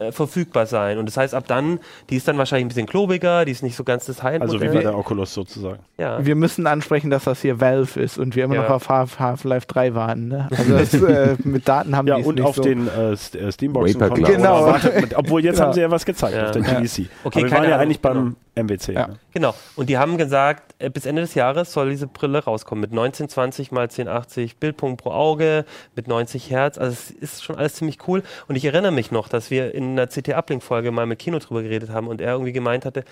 [0.00, 0.96] äh, verfügbar sein.
[0.96, 3.76] Und das heißt, ab dann, die ist dann wahrscheinlich ein bisschen klobiger, die ist nicht
[3.76, 4.40] so ganz das High-End.
[4.42, 5.80] Also wie bei der Oculus sozusagen.
[5.98, 6.24] ja.
[6.24, 8.62] wir müssen ansprechen, dass das hier Valve ist und wir immer Ja.
[8.62, 10.28] noch auf Half- Half-Life 3 waren.
[10.28, 10.48] Ne?
[10.50, 12.62] Also das, äh, mit Daten haben Ja, die es und nicht auf so.
[12.62, 14.24] den äh, äh, Steamboxen kommt.
[14.24, 14.54] Genau.
[14.56, 15.66] aber warte, mit, obwohl jetzt Ja.
[15.66, 16.46] haben sie ja was gezeigt Ja.
[16.46, 16.80] auf der Ja.
[16.80, 16.92] GDC.
[16.92, 18.92] Okay, Aber wir keine waren ja Ahnung, eigentlich beim MWC.
[18.92, 19.06] Ja.
[19.08, 19.18] Ne?
[19.32, 19.54] Genau.
[19.76, 23.70] Und die haben gesagt, äh, bis Ende des Jahres soll diese Brille rauskommen mit 1920
[23.70, 26.78] mal 1080 Bildpunkt pro Auge, mit 90 Hertz.
[26.78, 28.22] Also es ist schon alles ziemlich cool.
[28.48, 31.90] Und ich erinnere mich noch, dass wir in einer CT-Uplink-Folge mal mit Kino drüber geredet
[31.90, 33.04] haben und er irgendwie gemeint hatte,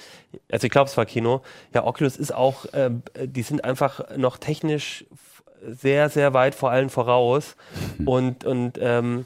[0.50, 1.42] also ich glaube, es war Kino,
[1.72, 2.90] ja, Oculus ist auch, äh,
[3.22, 5.04] die sind einfach noch technisch
[5.66, 7.56] sehr, sehr weit vor allen voraus.
[8.04, 9.24] Und, und, ähm,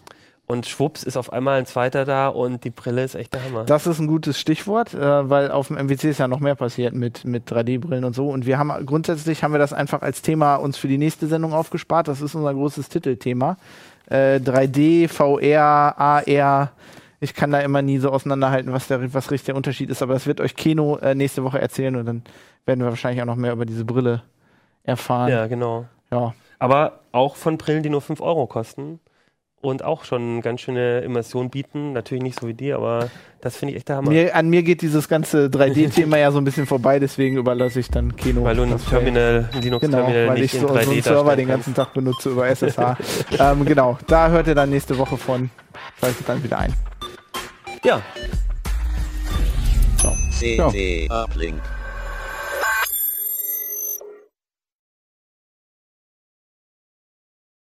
[0.49, 3.65] und schwupps ist auf einmal ein zweiter da und die Brille ist echt der Hammer.
[3.65, 6.95] Das ist ein gutes Stichwort, äh, weil auf dem MWC ist ja noch mehr passiert
[6.95, 8.31] mit, mit 3D-Brillen und so.
[8.31, 11.53] Und wir haben grundsätzlich haben wir das einfach als Thema uns für die nächste Sendung
[11.53, 12.09] aufgespart.
[12.09, 13.59] Das ist unser großes Titelthema.
[14.09, 16.73] Äh, 3D, VR, AR.
[17.21, 20.15] Ich kann da immer nie so auseinanderhalten, was der was richtig der Unterschied ist, aber
[20.15, 22.23] das wird euch Keno äh, nächste Woche erzählen und dann
[22.65, 24.23] werden wir wahrscheinlich auch noch mehr über diese Brille
[24.85, 25.31] erfahren.
[25.31, 25.85] ja, genau.
[26.11, 26.33] ja.
[26.59, 28.99] Aber auch von Brillen, die nur 5 Euro kosten
[29.61, 31.93] und auch schon eine ganz schöne Immersion bieten.
[31.93, 34.11] Natürlich nicht so wie die, aber das finde ich echt der Hammer.
[34.11, 37.89] Mir, an mir geht dieses ganze 3D-Thema ja so ein bisschen vorbei, deswegen überlasse ich
[37.91, 38.45] dann Keno.
[38.45, 41.03] weil du ein Terminal, ein Genau, Linux-Terminal weil nicht ich in so, 3D so einen
[41.03, 42.97] Server den ganzen Tag benutze über SSH.
[43.39, 45.51] ähm, genau, da hört ihr dann nächste Woche von.
[46.01, 46.73] Schaltet dann wieder ein.
[47.85, 48.01] Ja,
[50.39, 51.61] CT Uplink.